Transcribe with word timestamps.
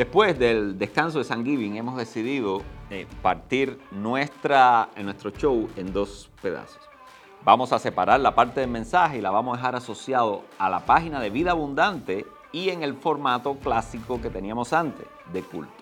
Después 0.00 0.38
del 0.38 0.78
descanso 0.78 1.18
de 1.18 1.24
San 1.24 1.44
Giving 1.44 1.76
hemos 1.76 1.94
decidido 1.94 2.62
eh, 2.88 3.06
partir 3.20 3.78
nuestra, 3.90 4.88
nuestro 4.96 5.30
show 5.30 5.68
en 5.76 5.92
dos 5.92 6.30
pedazos. 6.40 6.80
Vamos 7.44 7.70
a 7.74 7.78
separar 7.78 8.18
la 8.18 8.34
parte 8.34 8.60
del 8.60 8.70
mensaje 8.70 9.18
y 9.18 9.20
la 9.20 9.30
vamos 9.30 9.52
a 9.52 9.56
dejar 9.58 9.76
asociado 9.76 10.44
a 10.58 10.70
la 10.70 10.86
página 10.86 11.20
de 11.20 11.28
Vida 11.28 11.50
Abundante 11.50 12.24
y 12.50 12.70
en 12.70 12.82
el 12.82 12.94
formato 12.94 13.56
clásico 13.56 14.22
que 14.22 14.30
teníamos 14.30 14.72
antes, 14.72 15.06
de 15.34 15.42
culto. 15.42 15.74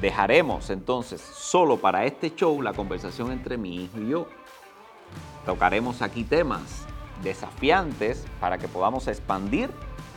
Dejaremos 0.00 0.70
entonces 0.70 1.20
solo 1.20 1.76
para 1.76 2.06
este 2.06 2.34
show 2.34 2.62
la 2.62 2.72
conversación 2.72 3.30
entre 3.30 3.58
mi 3.58 3.84
hijo 3.84 4.00
y 4.00 4.08
yo. 4.08 4.26
Tocaremos 5.44 6.00
aquí 6.00 6.24
temas 6.24 6.86
desafiantes 7.22 8.24
para 8.40 8.56
que 8.56 8.68
podamos 8.68 9.06
expandir 9.06 9.68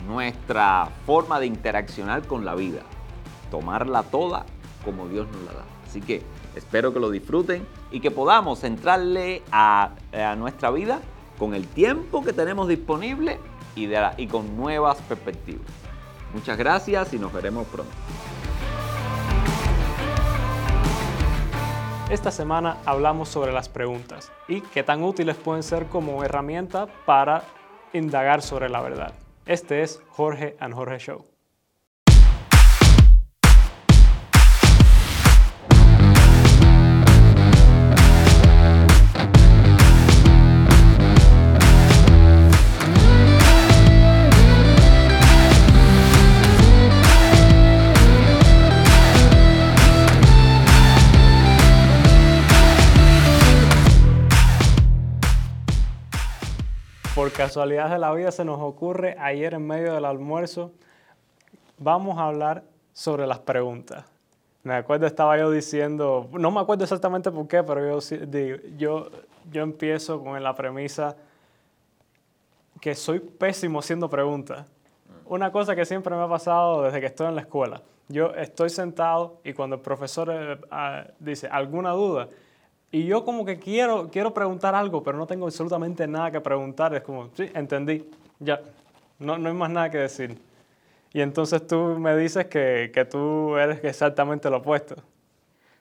nuestra 0.07 0.87
forma 1.05 1.41
de 1.41 1.47
interaccionar 1.47 2.25
con 2.25 2.45
la 2.45 2.55
vida, 2.55 2.83
tomarla 3.53 4.01
toda 4.01 4.47
como 4.83 5.07
Dios 5.07 5.27
nos 5.27 5.43
la 5.43 5.53
da. 5.53 5.63
Así 5.87 6.01
que 6.01 6.23
espero 6.55 6.91
que 6.91 6.99
lo 6.99 7.11
disfruten 7.11 7.67
y 7.91 7.99
que 7.99 8.09
podamos 8.09 8.63
entrarle 8.63 9.43
a, 9.51 9.91
nuestra 10.39 10.71
vida 10.71 11.01
con 11.37 11.53
el 11.53 11.67
tiempo 11.67 12.23
que 12.23 12.33
tenemos 12.33 12.67
disponible 12.67 13.37
y, 13.75 13.87
y 14.17 14.27
con 14.27 14.57
nuevas 14.57 14.97
perspectivas. 15.03 15.67
Muchas 16.33 16.57
gracias 16.57 17.13
y 17.13 17.19
nos 17.19 17.31
veremos 17.31 17.67
pronto. 17.67 17.93
Esta 22.09 22.31
semana 22.31 22.77
hablamos 22.85 23.29
sobre 23.29 23.51
las 23.51 23.69
preguntas 23.69 24.31
y 24.47 24.61
qué 24.61 24.81
tan 24.81 25.03
útiles 25.03 25.35
pueden 25.35 25.61
ser 25.61 25.85
como 25.85 26.23
herramienta 26.23 26.87
para 27.05 27.43
indagar 27.93 28.41
sobre 28.41 28.67
la 28.67 28.81
verdad. 28.81 29.13
Este 29.45 29.83
es 29.83 30.01
Jorge 30.09 30.57
and 30.59 30.73
Jorge 30.73 30.97
Show. 30.97 31.32
Por 57.43 57.49
casualidad 57.49 57.89
de 57.89 57.99
la 57.99 58.13
vida 58.13 58.31
se 58.31 58.45
nos 58.45 58.61
ocurre 58.61 59.17
ayer 59.19 59.53
en 59.53 59.67
medio 59.67 59.93
del 59.93 60.05
almuerzo, 60.05 60.71
vamos 61.77 62.17
a 62.17 62.27
hablar 62.27 62.63
sobre 62.93 63.27
las 63.27 63.39
preguntas. 63.39 64.05
Me 64.63 64.75
acuerdo, 64.75 65.07
estaba 65.07 65.37
yo 65.37 65.51
diciendo, 65.51 66.29
no 66.31 66.51
me 66.51 66.61
acuerdo 66.61 66.85
exactamente 66.85 67.29
por 67.31 67.45
qué, 67.49 67.61
pero 67.61 67.99
yo, 67.99 68.15
yo, 68.77 69.09
yo 69.51 69.61
empiezo 69.61 70.23
con 70.23 70.41
la 70.41 70.55
premisa 70.55 71.17
que 72.79 72.95
soy 72.95 73.19
pésimo 73.19 73.79
haciendo 73.79 74.09
preguntas. 74.09 74.65
Una 75.25 75.51
cosa 75.51 75.75
que 75.75 75.83
siempre 75.83 76.15
me 76.15 76.21
ha 76.23 76.29
pasado 76.29 76.83
desde 76.83 77.01
que 77.01 77.07
estoy 77.07 77.27
en 77.27 77.35
la 77.35 77.41
escuela. 77.41 77.81
Yo 78.07 78.33
estoy 78.35 78.69
sentado 78.69 79.41
y 79.43 79.51
cuando 79.51 79.75
el 79.75 79.81
profesor 79.81 80.29
eh, 80.31 80.57
ah, 80.71 81.03
dice 81.19 81.47
alguna 81.47 81.91
duda, 81.91 82.29
y 82.93 83.05
yo 83.05 83.25
como 83.25 83.43
que 83.43 83.57
quiero, 83.57 84.07
quiero 84.11 84.35
preguntar 84.35 84.75
algo, 84.75 85.01
pero 85.01 85.17
no 85.17 85.25
tengo 85.25 85.47
absolutamente 85.47 86.05
nada 86.05 86.29
que 86.29 86.39
preguntar. 86.39 86.93
Es 86.93 87.01
como, 87.01 87.27
sí, 87.33 87.49
entendí, 87.55 88.07
ya, 88.39 88.61
no, 89.17 89.35
no 89.39 89.49
hay 89.49 89.55
más 89.55 89.71
nada 89.71 89.89
que 89.89 89.97
decir. 89.97 90.37
Y 91.11 91.21
entonces 91.21 91.65
tú 91.65 91.97
me 91.97 92.15
dices 92.15 92.45
que, 92.45 92.91
que 92.93 93.03
tú 93.03 93.57
eres 93.57 93.83
exactamente 93.83 94.47
lo 94.47 94.57
opuesto. 94.57 94.95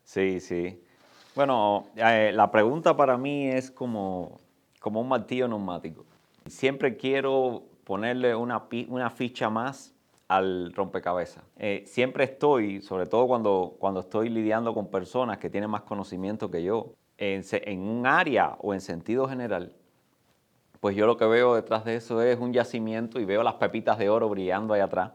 Sí, 0.05 0.41
sí. 0.41 0.83
Bueno, 1.35 1.85
eh, 1.97 2.33
la 2.33 2.51
pregunta 2.51 2.97
para 2.97 3.19
mí 3.19 3.47
es 3.47 3.71
como, 3.71 4.41
como 4.81 5.03
un 5.03 5.09
martillo 5.09 5.47
neumático. 5.47 6.07
Siempre 6.47 6.97
quiero 6.97 7.63
ponerle 7.85 8.35
una, 8.35 8.63
una 8.89 9.11
ficha 9.11 9.51
más 9.51 9.93
al 10.29 10.73
rompecabezas. 10.73 11.45
Eh, 11.59 11.85
siempre 11.87 12.25
estoy, 12.25 12.81
sobre 12.81 13.05
todo 13.05 13.27
cuando, 13.27 13.77
cuando 13.79 14.01
estoy 14.01 14.31
lidiando 14.31 14.73
con 14.73 14.87
personas 14.87 15.37
que 15.37 15.51
tienen 15.51 15.69
más 15.69 15.83
conocimiento 15.83 16.51
que 16.51 16.63
yo, 16.63 16.95
en, 17.19 17.81
un 17.81 18.07
área 18.07 18.57
o 18.59 18.75
en 18.75 18.81
sentido 18.81 19.29
general, 19.29 19.73
pues 20.81 20.97
yo 20.97 21.07
lo 21.07 21.17
que 21.17 21.27
veo 21.27 21.55
detrás 21.55 21.85
de 21.85 21.97
eso 21.97 22.21
es 22.23 22.39
un 22.39 22.53
yacimiento 22.53 23.21
y 23.21 23.25
veo 23.25 23.43
las 23.43 23.55
pepitas 23.55 23.99
de 23.99 24.09
oro 24.09 24.29
brillando 24.29 24.75
ahí 24.75 24.81
atrás. 24.81 25.13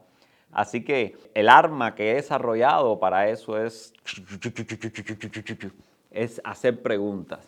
Así 0.52 0.84
que 0.84 1.18
el 1.34 1.50
arma 1.50 1.94
que 1.94 2.12
he 2.12 2.16
desarrollado 2.16 3.00
para 3.00 3.28
eso 3.28 3.62
es, 3.62 3.94
es 6.12 6.42
hacer 6.44 6.82
preguntas. 6.82 7.40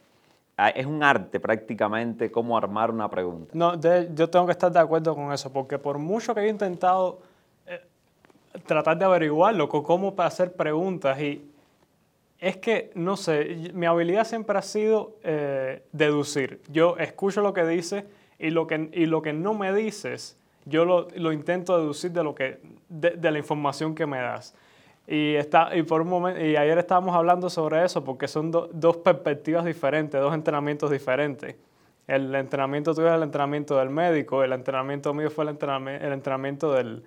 Es 0.75 0.85
un 0.85 1.01
arte 1.01 1.39
prácticamente 1.39 2.29
cómo 2.29 2.57
armar 2.57 2.91
una 2.91 3.09
pregunta. 3.09 3.51
No, 3.53 3.79
yo 3.79 4.29
tengo 4.29 4.45
que 4.45 4.51
estar 4.51 4.69
de 4.69 4.79
acuerdo 4.79 5.15
con 5.15 5.31
eso, 5.31 5.53
porque 5.53 5.79
por 5.79 5.97
mucho 5.97 6.35
que 6.35 6.41
he 6.41 6.49
intentado 6.49 7.19
eh, 7.65 7.79
tratar 8.65 8.97
de 8.97 9.05
averiguarlo, 9.05 9.69
cómo 9.69 10.13
hacer 10.17 10.51
preguntas 10.51 11.17
y 11.21 11.49
es 12.39 12.57
que, 12.57 12.91
no 12.95 13.17
sé, 13.17 13.71
mi 13.73 13.85
habilidad 13.85 14.25
siempre 14.25 14.57
ha 14.57 14.61
sido 14.61 15.17
eh, 15.23 15.83
deducir. 15.91 16.61
Yo 16.69 16.97
escucho 16.97 17.41
lo 17.41 17.53
que 17.53 17.65
dices 17.65 18.05
y 18.37 18.49
lo 18.49 18.65
que, 18.65 18.89
y 18.93 19.05
lo 19.05 19.21
que 19.21 19.33
no 19.33 19.53
me 19.53 19.73
dices, 19.73 20.37
yo 20.65 20.85
lo, 20.85 21.31
intento 21.33 21.77
deducir 21.77 22.11
de, 22.11 22.23
lo 22.23 22.35
que, 22.35 22.61
de, 22.87 23.31
la 23.31 23.37
información 23.37 23.93
que 23.93 24.05
me 24.05 24.19
das. 24.19 24.55
Y, 25.05 25.35
está, 25.35 25.75
y, 25.75 25.83
por 25.83 26.01
un 26.01 26.07
momento, 26.07 26.39
y 26.39 26.55
ayer 26.55 26.77
estábamos 26.77 27.15
hablando 27.15 27.49
sobre 27.49 27.83
eso 27.83 28.03
porque 28.03 28.27
son 28.27 28.51
dos 28.51 28.97
perspectivas 28.97 29.65
diferentes, 29.65 30.21
dos 30.21 30.33
entrenamientos 30.33 30.91
diferentes. 30.91 31.55
El 32.07 32.33
entrenamiento 32.35 32.93
tuyo 32.93 33.09
es 33.09 33.15
el 33.15 33.23
entrenamiento 33.23 33.77
del 33.77 33.89
médico, 33.89 34.43
el 34.43 34.53
entrenamiento 34.53 35.13
mío 35.13 35.29
fue 35.29 35.43
el 35.43 35.49
entrenamiento 35.49 36.71
del, 36.73 37.03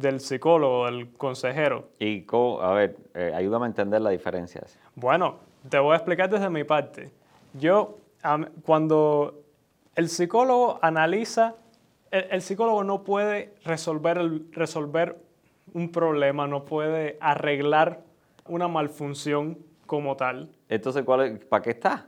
del 0.00 0.20
psicólogo, 0.20 0.86
del 0.86 1.12
consejero. 1.12 1.88
Y, 1.98 2.24
a 2.60 2.72
ver, 2.72 2.96
eh, 3.14 3.32
ayúdame 3.34 3.66
a 3.66 3.68
entender 3.68 4.00
la 4.00 4.10
diferencia. 4.10 4.62
Bueno, 4.94 5.36
te 5.68 5.78
voy 5.78 5.92
a 5.92 5.96
explicar 5.96 6.30
desde 6.30 6.48
mi 6.50 6.64
parte. 6.64 7.10
Yo, 7.54 7.98
cuando 8.64 9.42
el 9.94 10.08
psicólogo 10.08 10.78
analiza, 10.82 11.54
el, 12.10 12.42
psicólogo 12.42 12.82
no 12.84 13.04
puede 13.04 13.54
resolver, 13.64 14.18
el, 14.18 14.46
resolver 14.52 15.16
un 15.74 15.92
problema, 15.92 16.46
no 16.46 16.64
puede 16.64 17.18
arreglar 17.20 18.00
una 18.46 18.68
malfunción 18.68 19.58
como 19.86 20.16
tal. 20.16 20.48
Entonces, 20.68 21.04
¿cuál 21.04 21.38
¿para 21.48 21.62
qué 21.62 21.70
está? 21.70 22.06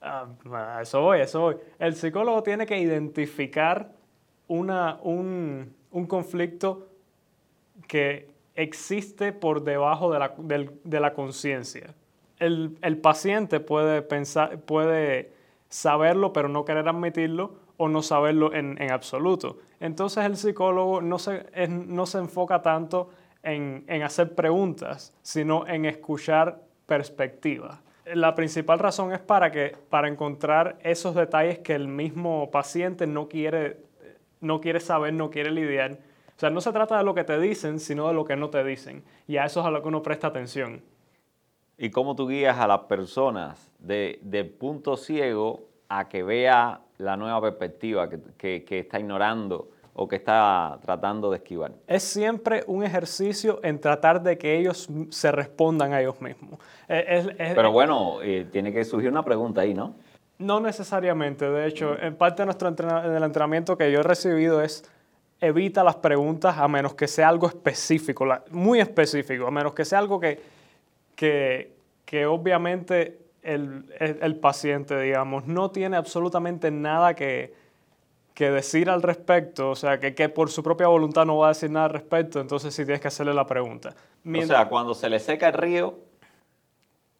Ah, 0.00 0.26
eso 0.80 1.00
voy, 1.02 1.20
eso 1.20 1.40
voy. 1.40 1.56
El 1.78 1.94
psicólogo 1.94 2.42
tiene 2.42 2.66
que 2.66 2.78
identificar 2.78 3.90
una, 4.46 4.98
un, 5.02 5.74
un 5.90 6.06
conflicto 6.06 6.88
que 7.86 8.30
existe 8.54 9.32
por 9.32 9.62
debajo 9.62 10.12
de 10.12 10.18
la, 10.18 10.34
de 10.84 11.00
la 11.00 11.14
conciencia. 11.14 11.94
El, 12.38 12.78
el, 12.82 12.98
paciente 12.98 13.60
puede, 13.60 14.02
pensar, 14.02 14.60
puede 14.60 15.32
saberlo 15.68 16.32
pero 16.32 16.48
no 16.48 16.64
querer 16.64 16.88
admitirlo 16.88 17.52
o 17.76 17.88
no 17.88 18.02
saberlo 18.02 18.52
en, 18.52 18.80
en 18.80 18.90
absoluto. 18.90 19.58
Entonces 19.80 20.24
el 20.24 20.36
psicólogo 20.36 21.00
no 21.00 21.18
se, 21.18 21.46
no 21.68 22.06
se 22.06 22.18
enfoca 22.18 22.62
tanto 22.62 23.10
en, 23.42 23.84
en 23.86 24.02
hacer 24.02 24.34
preguntas, 24.34 25.14
sino 25.22 25.66
en 25.66 25.84
escuchar 25.84 26.60
perspectivas. 26.86 27.78
La 28.14 28.34
principal 28.34 28.78
razón 28.78 29.12
es 29.12 29.20
para, 29.20 29.50
que, 29.50 29.76
para 29.90 30.08
encontrar 30.08 30.78
esos 30.82 31.14
detalles 31.14 31.58
que 31.58 31.74
el 31.74 31.88
mismo 31.88 32.50
paciente 32.50 33.06
no 33.06 33.28
quiere, 33.28 33.80
no 34.40 34.60
quiere 34.60 34.80
saber, 34.80 35.12
no 35.12 35.30
quiere 35.30 35.50
lidiar 35.50 35.98
o 36.38 36.40
sea, 36.40 36.50
no 36.50 36.60
se 36.60 36.70
trata 36.70 36.96
de 36.96 37.02
lo 37.02 37.14
que 37.16 37.24
te 37.24 37.36
dicen, 37.40 37.80
sino 37.80 38.06
de 38.06 38.14
lo 38.14 38.24
que 38.24 38.36
no 38.36 38.48
te 38.48 38.62
dicen. 38.62 39.02
Y 39.26 39.38
a 39.38 39.44
eso 39.46 39.58
es 39.58 39.66
a 39.66 39.72
lo 39.72 39.82
que 39.82 39.88
uno 39.88 40.04
presta 40.04 40.28
atención. 40.28 40.80
¿Y 41.76 41.90
cómo 41.90 42.14
tú 42.14 42.28
guías 42.28 42.56
a 42.58 42.68
las 42.68 42.82
personas 42.82 43.72
de, 43.80 44.54
punto 44.56 44.96
ciego 44.96 45.64
a 45.88 46.08
que 46.08 46.22
vea 46.22 46.80
la 46.98 47.16
nueva 47.16 47.40
perspectiva 47.40 48.08
que, 48.08 48.64
está 48.70 49.00
ignorando 49.00 49.70
o 49.94 50.06
que 50.06 50.14
está 50.14 50.78
tratando 50.80 51.28
de 51.32 51.38
esquivar? 51.38 51.72
Es 51.88 52.04
siempre 52.04 52.62
un 52.68 52.84
ejercicio 52.84 53.58
en 53.64 53.80
tratar 53.80 54.22
de 54.22 54.38
que 54.38 54.60
ellos 54.60 54.88
se 55.10 55.32
respondan 55.32 55.92
a 55.92 56.00
ellos 56.00 56.20
mismos. 56.20 56.60
Pero 56.86 57.72
bueno, 57.72 58.22
eh, 58.22 58.46
tiene 58.52 58.72
que 58.72 58.84
surgir 58.84 59.10
una 59.10 59.24
pregunta 59.24 59.62
ahí, 59.62 59.74
¿no? 59.74 59.96
No 60.38 60.60
necesariamente. 60.60 61.50
De 61.50 61.66
hecho, 61.66 62.00
en 62.00 62.14
parte 62.16 62.42
de 62.42 62.46
nuestro 62.46 62.68
entrenamiento 62.68 63.76
que 63.76 63.90
yo 63.90 64.00
he 64.00 64.04
recibido 64.04 64.62
es 64.62 64.84
evita 65.40 65.84
las 65.84 65.96
preguntas 65.96 66.58
a 66.58 66.66
menos 66.68 66.94
que 66.94 67.06
sea 67.06 67.28
algo 67.28 67.46
específico, 67.46 68.26
muy 68.50 68.80
específico, 68.80 69.46
a 69.46 69.50
menos 69.50 69.72
que 69.72 69.84
sea 69.84 69.98
algo 69.98 70.20
que, 70.20 70.40
que, 71.14 72.26
obviamente 72.26 73.18
el, 73.42 74.36
paciente, 74.40 75.00
digamos, 75.00 75.46
no 75.46 75.70
tiene 75.70 75.96
absolutamente 75.96 76.70
nada 76.70 77.14
que, 77.14 77.54
que 78.34 78.50
decir 78.50 78.90
al 78.90 79.02
respecto, 79.02 79.70
o 79.70 79.76
sea, 79.76 79.98
que, 80.00 80.14
que, 80.14 80.28
por 80.28 80.50
su 80.50 80.62
propia 80.62 80.88
voluntad 80.88 81.24
no 81.24 81.38
va 81.38 81.46
a 81.46 81.48
decir 81.50 81.70
nada 81.70 81.86
al 81.86 81.92
respecto, 81.92 82.40
entonces 82.40 82.74
sí 82.74 82.84
tienes 82.84 83.00
que 83.00 83.08
hacerle 83.08 83.34
la 83.34 83.46
pregunta. 83.46 83.94
O 84.26 84.42
sea, 84.42 84.68
cuando 84.68 84.94
se 84.94 85.08
le 85.08 85.20
seca 85.20 85.48
el 85.48 85.54
río, 85.54 85.98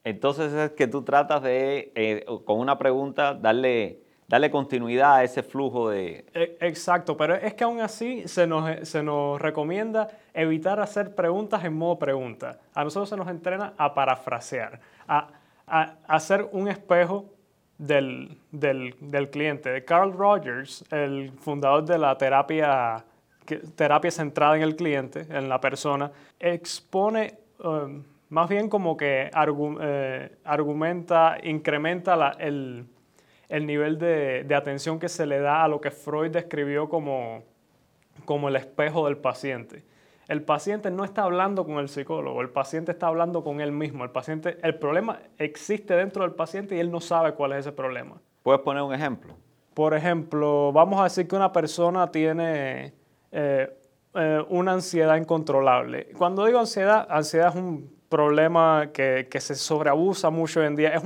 entonces 0.05 0.53
es 0.53 0.71
que 0.73 0.87
tú 0.87 1.03
tratas 1.03 1.43
de, 1.43 1.93
eh, 1.95 2.25
con 2.45 2.59
una 2.59 2.79
pregunta, 2.79 3.35
darle, 3.35 4.00
darle 4.27 4.50
continuidad 4.50 5.17
a 5.17 5.25
ese 5.25 5.43
flujo 5.43 5.91
de... 5.91 6.25
E, 6.33 6.56
exacto, 6.61 7.17
pero 7.17 7.35
es 7.35 7.55
que 7.55 7.65
aún 7.65 7.81
así 7.81 8.27
se 8.27 8.47
nos, 8.47 8.89
se 8.89 9.03
nos 9.03 9.41
recomienda 9.41 10.09
evitar 10.33 10.81
hacer 10.81 11.15
preguntas 11.15 11.65
en 11.65 11.75
modo 11.75 11.99
pregunta. 11.99 12.59
A 12.75 12.85
nosotros 12.85 13.09
se 13.09 13.17
nos 13.17 13.29
entrena 13.29 13.75
a 13.77 13.93
parafrasear, 13.95 14.81
a, 15.06 15.29
a 15.67 15.95
hacer 16.06 16.49
un 16.53 16.69
espejo 16.69 17.27
del, 17.79 18.39
del, 18.51 18.94
del, 19.01 19.31
cliente. 19.31 19.85
Carl 19.85 20.12
Rogers, 20.12 20.85
el 20.91 21.33
fundador 21.39 21.85
de 21.85 21.99
la 21.99 22.19
terapia, 22.19 23.05
terapia 23.77 24.11
centrada 24.11 24.56
en 24.56 24.62
el 24.62 24.77
cliente, 24.77 25.27
en 25.31 25.49
la 25.49 25.61
persona, 25.61 26.11
expone 26.39 27.39
um, 27.61 28.03
más 28.29 28.49
bien 28.49 28.69
como 28.69 28.97
que 28.97 29.31
eh, 29.81 30.39
argumenta, 30.45 31.39
incrementa 31.43 32.33
el, 32.39 32.87
el, 33.49 33.67
nivel 33.67 33.99
de, 33.99 34.45
de, 34.45 34.55
atención 34.55 34.99
que 34.99 35.09
se 35.09 35.27
le 35.27 35.41
da 35.41 35.65
a 35.65 35.69
lo 35.69 35.81
que 35.81 35.91
Freud 35.91 36.31
describió 36.31 36.89
como, 36.89 37.43
como 38.25 38.49
el 38.49 38.57
espejo 38.57 39.07
del 39.07 39.17
paciente. 39.17 39.85
El 40.29 40.43
paciente 40.43 40.91
no 40.91 41.05
está 41.05 41.23
hablando 41.23 41.65
con 41.65 41.79
el 41.79 41.89
psicólogo, 41.89 42.43
el 42.43 42.51
paciente 42.51 42.93
está 42.93 43.07
hablando 43.07 43.43
con 43.43 43.63
él 43.63 43.73
mismo. 43.73 44.05
El, 44.05 44.11
paciente, 44.11 44.59
el 44.63 44.75
problema 44.75 45.21
existe 45.39 45.95
dentro 45.95 46.23
del 46.23 46.35
paciente 46.35 46.77
y 46.77 46.81
él 46.81 46.91
no 46.91 47.01
sabe 47.01 47.33
cuál 47.33 47.53
es 47.53 47.61
ese 47.61 47.73
problema. 47.73 48.21
¿Puedes 48.43 48.61
poner 48.61 48.83
un 48.83 48.93
ejemplo? 48.93 49.35
Por 49.73 49.95
ejemplo, 49.95 50.71
vamos 50.73 51.01
a 51.01 51.05
decir 51.05 51.27
que 51.27 51.35
una 51.35 51.51
persona 51.51 52.11
tiene 52.11 52.93
eh, 53.33 53.75
eh, 54.15 54.45
una 54.51 54.73
ansiedad 54.73 55.17
incontrolable. 55.17 56.09
Cuando 56.19 56.45
digo 56.45 56.59
ansiedad, 56.59 57.07
ansiedad 57.09 57.49
es 57.49 57.55
un 57.55 57.98
problema 58.08 58.90
que, 58.93 59.28
que 59.31 59.40
se 59.40 59.55
sobreabusa 59.55 60.31
mucho 60.31 60.60
hoy 60.60 60.66
en 60.66 60.76
día. 60.76 60.88
Es 60.94 61.02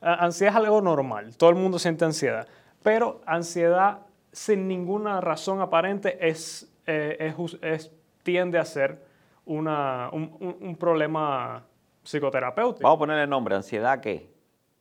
ansiedad 0.00 0.52
es 0.52 0.56
algo 0.56 0.80
normal, 0.80 1.36
todo 1.36 1.50
el 1.50 1.56
mundo 1.56 1.78
siente 1.78 2.04
ansiedad, 2.04 2.46
pero 2.82 3.20
ansiedad 3.26 4.00
sin 4.32 4.68
ninguna 4.68 5.20
razón 5.20 5.60
aparente 5.60 6.28
es, 6.28 6.70
eh, 6.86 7.34
es, 7.36 7.58
es 7.62 7.92
tiende 8.22 8.58
a 8.58 8.64
ser 8.64 9.04
una, 9.44 10.10
un, 10.12 10.56
un, 10.60 10.76
problema 10.76 11.64
psicoterapéutico. 12.02 12.82
Vamos 12.82 12.96
a 12.96 12.98
ponerle 12.98 13.26
nombre, 13.26 13.54
ansiedad 13.54 14.00
qué? 14.00 14.28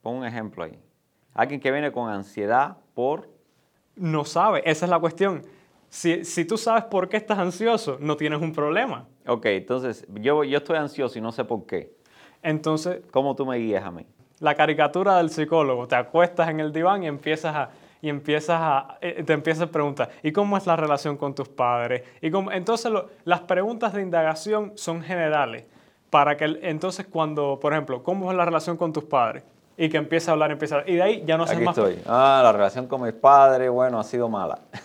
Pon 0.02 0.18
un 0.18 0.26
ejemplo 0.26 0.64
ahí. 0.64 0.78
Alguien 1.34 1.60
que 1.60 1.72
viene 1.72 1.92
con 1.92 2.10
ansiedad 2.10 2.78
por... 2.94 3.30
No 3.96 4.26
sabe, 4.26 4.62
esa 4.66 4.86
es 4.86 4.90
la 4.90 5.00
cuestión. 5.00 5.44
Si, 5.90 6.26
si, 6.26 6.44
tú 6.44 6.58
sabes 6.58 6.84
por 6.86 7.08
qué 7.08 7.18
estás 7.18 7.38
ansioso, 7.38 7.98
no 8.02 8.18
tienes 8.18 8.42
un 8.42 8.52
problema. 8.52 9.08
Ok, 9.28 9.46
entonces 9.48 10.06
yo, 10.14 10.44
yo 10.44 10.58
estoy 10.58 10.78
ansioso 10.78 11.18
y 11.18 11.22
no 11.22 11.32
sé 11.32 11.44
por 11.44 11.66
qué. 11.66 11.96
Entonces... 12.44 13.02
¿Cómo 13.12 13.36
tú 13.36 13.46
me 13.46 13.58
guías 13.58 13.84
a 13.84 13.92
mí? 13.92 14.06
La 14.40 14.56
caricatura 14.56 15.18
del 15.18 15.30
psicólogo. 15.30 15.88
Te 15.88 15.96
acuestas 15.96 16.50
en 16.50 16.60
el 16.60 16.72
diván 16.72 17.04
y 17.04 17.08
empiezas 17.08 17.56
a 17.56 17.70
y 18.06 18.10
empiezas 18.10 18.60
a, 18.62 18.98
eh, 19.02 19.24
te 19.24 19.34
empiezas 19.34 19.64
a 19.64 19.72
preguntar, 19.72 20.10
¿y 20.22 20.32
cómo 20.32 20.58
es 20.58 20.68
la 20.68 20.76
relación 20.76 21.18
con 21.18 21.34
tus 21.34 21.50
padres? 21.50 22.04
Y 22.22 22.30
cómo, 22.30 22.52
entonces 22.52 22.94
las 23.24 23.40
preguntas 23.42 23.94
de 23.94 24.04
indagación 24.04 24.74
son 24.76 25.02
generales, 25.02 25.66
para 26.12 26.38
que 26.38 26.46
entonces 26.62 27.08
cuando, 27.08 27.58
por 27.60 27.74
ejemplo, 27.74 28.04
¿cómo 28.04 28.30
es 28.30 28.38
la 28.38 28.46
relación 28.46 28.78
con 28.78 28.94
tus 28.94 29.06
padres? 29.06 29.44
Y 29.76 29.90
que 29.90 29.98
empieza 29.98 30.30
a 30.30 30.34
hablar, 30.34 30.52
empieza 30.52 30.76
a 30.76 30.78
hablar. 30.80 30.94
Y 30.94 30.98
de 30.98 31.02
ahí 31.02 31.24
ya 31.26 31.36
no 31.36 31.48
sé 31.48 31.58
más. 31.60 31.76
Estoy. 31.76 32.00
Ah, 32.06 32.42
la 32.44 32.52
relación 32.52 32.88
con 32.88 33.02
mis 33.02 33.14
padres, 33.14 33.72
bueno, 33.72 34.00
ha 34.00 34.04
sido 34.04 34.30
mala. 34.30 34.60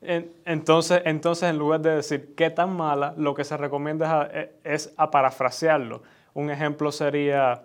entonces, 0.00 1.02
entonces, 1.04 1.50
en 1.50 1.58
lugar 1.58 1.80
de 1.80 1.90
decir 1.96 2.34
qué 2.36 2.50
tan 2.50 2.76
mala, 2.76 3.14
lo 3.16 3.34
que 3.34 3.44
se 3.44 3.56
recomienda 3.56 4.30
es 4.62 4.94
a, 4.96 5.04
a 5.04 5.10
parafrasearlo. 5.10 6.02
Un 6.34 6.50
ejemplo 6.50 6.92
sería, 6.92 7.64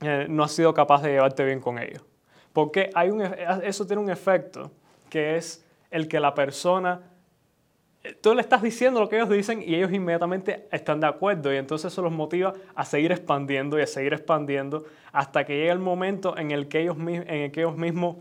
eh, 0.00 0.26
no 0.28 0.44
has 0.44 0.52
sido 0.52 0.72
capaz 0.72 1.02
de 1.02 1.10
llevarte 1.10 1.44
bien 1.44 1.60
con 1.60 1.78
ellos. 1.78 2.04
Porque 2.52 2.90
hay 2.94 3.10
un, 3.10 3.22
eso 3.22 3.86
tiene 3.86 4.00
un 4.00 4.10
efecto 4.10 4.70
que 5.10 5.36
es 5.36 5.64
el 5.90 6.06
que 6.06 6.20
la 6.20 6.34
persona, 6.34 7.02
tú 8.20 8.34
le 8.34 8.40
estás 8.40 8.62
diciendo 8.62 9.00
lo 9.00 9.08
que 9.08 9.16
ellos 9.16 9.28
dicen 9.28 9.60
y 9.60 9.74
ellos 9.74 9.92
inmediatamente 9.92 10.68
están 10.70 11.00
de 11.00 11.08
acuerdo 11.08 11.52
y 11.52 11.56
entonces 11.56 11.92
eso 11.92 12.02
los 12.02 12.12
motiva 12.12 12.52
a 12.76 12.84
seguir 12.84 13.10
expandiendo 13.10 13.78
y 13.78 13.82
a 13.82 13.86
seguir 13.86 14.12
expandiendo 14.12 14.84
hasta 15.12 15.44
que 15.44 15.56
llega 15.56 15.72
el 15.72 15.80
momento 15.80 16.36
en 16.36 16.52
el 16.52 16.68
que 16.68 16.82
ellos, 16.82 16.96
en 16.98 17.28
el 17.28 17.50
que 17.50 17.60
ellos 17.60 17.76
mismos 17.76 18.18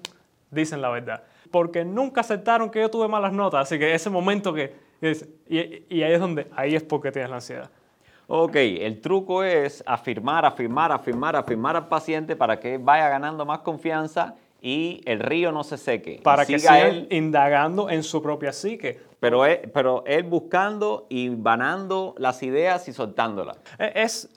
dicen 0.49 0.81
la 0.81 0.89
verdad. 0.89 1.23
Porque 1.53 1.85
nunca 1.85 2.21
aceptaron 2.21 2.71
que 2.71 2.79
yo 2.79 2.89
tuve 2.89 3.07
malas 3.07 3.31
notas, 3.31 3.61
así 3.61 3.77
que 3.77 3.93
ese 3.93 4.09
momento 4.09 4.55
que... 4.55 4.73
y, 5.47 5.85
y 5.87 6.01
ahí 6.01 6.13
es 6.13 6.19
donde, 6.19 6.47
ahí 6.55 6.73
es 6.73 6.81
porque 6.81 7.11
tienes 7.11 7.29
la 7.29 7.35
ansiedad. 7.35 7.69
Ok, 8.25 8.55
el 8.55 9.01
truco 9.01 9.43
es 9.43 9.83
afirmar, 9.85 10.45
afirmar, 10.45 10.91
afirmar, 10.91 11.35
afirmar 11.35 11.75
al 11.75 11.87
paciente 11.87 12.35
para 12.35 12.59
que 12.59 12.79
vaya 12.79 13.07
ganando 13.07 13.45
más 13.45 13.59
confianza 13.59 14.33
y 14.63 15.01
el 15.05 15.19
río 15.19 15.51
no 15.51 15.63
se 15.63 15.77
seque. 15.77 16.21
Para 16.23 16.43
que 16.47 16.57
siga 16.57 16.87
él 16.87 17.07
indagando 17.11 17.87
en 17.91 18.01
su 18.01 18.23
propia 18.23 18.51
psique. 18.51 18.99
Pero 19.19 19.45
él, 19.45 19.69
pero 19.71 20.03
él 20.07 20.23
buscando 20.23 21.05
y 21.07 21.29
vanando 21.29 22.15
las 22.17 22.41
ideas 22.41 22.87
y 22.87 22.93
soltándolas. 22.93 23.59
E, 23.77 23.91
es, 23.93 24.27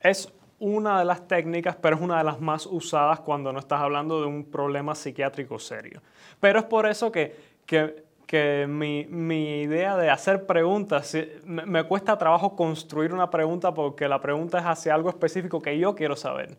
es 0.00 0.30
una 0.58 0.98
de 0.98 1.04
las 1.04 1.26
técnicas, 1.28 1.76
pero 1.76 1.96
es 1.96 2.02
una 2.02 2.18
de 2.18 2.24
las 2.24 2.40
más 2.40 2.66
usadas 2.66 3.20
cuando 3.20 3.52
no 3.52 3.58
estás 3.58 3.80
hablando 3.80 4.20
de 4.20 4.26
un 4.26 4.44
problema 4.44 4.94
psiquiátrico 4.94 5.58
serio. 5.58 6.00
Pero 6.40 6.58
es 6.58 6.64
por 6.64 6.86
eso 6.86 7.12
que, 7.12 7.36
que 7.66 8.66
mi, 8.68 9.06
mi, 9.06 9.62
idea 9.62 9.96
de 9.96 10.10
hacer 10.10 10.46
preguntas, 10.46 11.16
me, 11.44 11.66
me, 11.66 11.84
cuesta 11.84 12.16
trabajo 12.16 12.56
construir 12.56 13.12
una 13.12 13.30
pregunta 13.30 13.72
porque 13.74 14.08
la 14.08 14.20
pregunta 14.20 14.58
es 14.58 14.64
hacia 14.64 14.94
algo 14.94 15.10
específico 15.10 15.60
que 15.60 15.78
yo 15.78 15.94
quiero 15.94 16.16
saber. 16.16 16.56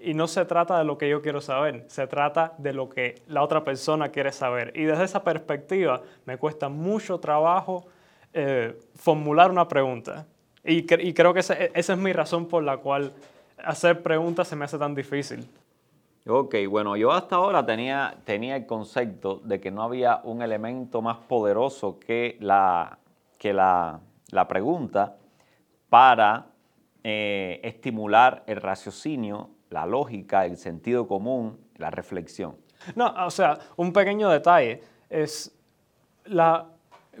Y 0.00 0.14
no 0.14 0.26
se 0.26 0.44
trata 0.44 0.78
de 0.78 0.84
lo 0.84 0.98
que 0.98 1.08
yo 1.08 1.22
quiero 1.22 1.40
saber, 1.40 1.84
se 1.88 2.06
trata 2.06 2.54
de 2.58 2.72
lo 2.72 2.88
que 2.88 3.22
la 3.28 3.42
otra 3.42 3.64
persona 3.64 4.10
quiere 4.10 4.32
saber. 4.32 4.72
Y 4.74 4.84
desde 4.84 5.04
esa 5.04 5.24
perspectiva 5.24 6.02
me 6.26 6.36
cuesta 6.36 6.68
mucho 6.68 7.18
trabajo 7.18 7.86
eh, 8.32 8.78
formular 8.94 9.50
una 9.50 9.66
pregunta. 9.66 10.26
Y, 10.66 10.78
y 10.78 11.14
creo 11.14 11.32
que 11.32 11.40
esa, 11.40 11.54
esa 11.54 11.92
es 11.92 11.98
mi 11.98 12.12
razón 12.12 12.46
por 12.46 12.62
la 12.62 12.78
cual 12.78 13.12
hacer 13.64 14.02
preguntas 14.02 14.48
se 14.48 14.56
me 14.56 14.64
hace 14.64 14.78
tan 14.78 14.94
difícil. 14.94 15.48
Ok, 16.28 16.56
bueno, 16.68 16.96
yo 16.96 17.12
hasta 17.12 17.36
ahora 17.36 17.64
tenía, 17.64 18.16
tenía 18.24 18.56
el 18.56 18.66
concepto 18.66 19.40
de 19.44 19.60
que 19.60 19.70
no 19.70 19.82
había 19.82 20.20
un 20.24 20.42
elemento 20.42 21.00
más 21.00 21.18
poderoso 21.18 22.00
que 22.00 22.36
la, 22.40 22.98
que 23.38 23.52
la, 23.52 24.00
pregunta 24.48 25.16
para 25.88 26.46
eh, 27.04 27.60
estimular 27.62 28.42
el 28.48 28.60
raciocinio, 28.60 29.50
la 29.70 29.86
lógica, 29.86 30.44
el 30.46 30.56
sentido 30.56 31.06
común, 31.06 31.60
la 31.76 31.90
reflexión. 31.90 32.56
No, 32.96 33.14
o 33.24 33.30
sea, 33.30 33.58
un 33.76 33.92
pequeño 33.92 34.28
detalle 34.28 34.82
es 35.08 35.56
la, 36.24 36.66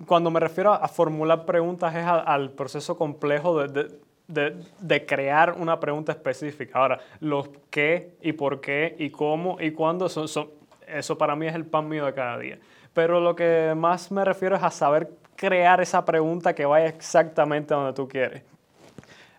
cuando 0.06 0.30
me 0.30 0.40
refiero 0.40 0.72
a 0.72 0.88
formular 0.88 1.44
preguntas 1.46 1.94
es 1.94 2.04
al 2.04 2.50
proceso 2.50 2.96
complejo 2.96 3.66
de, 3.66 3.88
de, 4.28 5.06
crear 5.06 5.52
una 5.52 5.78
pregunta 5.78 6.12
específica. 6.12 6.78
Ahora, 6.78 7.00
los 7.20 7.48
qué 7.70 8.16
y 8.20 8.32
por 8.32 8.60
qué 8.60 8.96
y 8.98 9.10
cómo 9.10 9.58
y 9.60 9.70
cuándo, 9.70 10.08
son, 10.08 10.28
son, 10.28 10.50
eso 10.86 11.16
para 11.16 11.36
mí 11.36 11.46
es 11.46 11.54
el 11.54 11.64
pan 11.64 11.88
mío 11.88 12.04
de 12.06 12.14
cada 12.14 12.38
día. 12.38 12.58
Pero 12.92 13.20
lo 13.20 13.36
que 13.36 13.74
más 13.76 14.10
me 14.10 14.24
refiero 14.24 14.56
es 14.56 14.62
a 14.62 14.70
saber 14.70 15.10
crear 15.36 15.80
esa 15.80 16.04
pregunta 16.04 16.54
que 16.54 16.64
vaya 16.64 16.86
exactamente 16.86 17.74
donde 17.74 17.92
tú 17.92 18.08
quieres. 18.08 18.42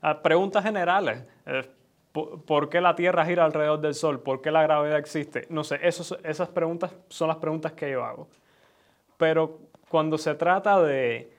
A 0.02 0.22
preguntas 0.22 0.64
generales. 0.64 1.24
Eh, 1.46 1.70
¿Por 2.46 2.70
qué 2.70 2.82
la 2.82 2.96
Tierra 2.96 3.26
gira 3.26 3.46
alrededor 3.46 3.80
del 3.80 3.94
Sol? 3.94 4.20
¿Por 4.20 4.42
qué 4.42 4.50
la 4.50 4.64
gravedad 4.64 4.98
existe? 4.98 5.46
No 5.50 5.64
sé, 5.64 5.80
esas 5.84 6.50
preguntas 6.50 6.92
son 7.10 7.28
las 7.28 7.38
preguntas 7.38 7.74
que 7.74 7.92
yo 7.92 8.04
hago. 8.04 8.28
Pero 9.18 9.60
cuando 9.90 10.18
se 10.18 10.36
trata 10.36 10.82
de, 10.82 11.32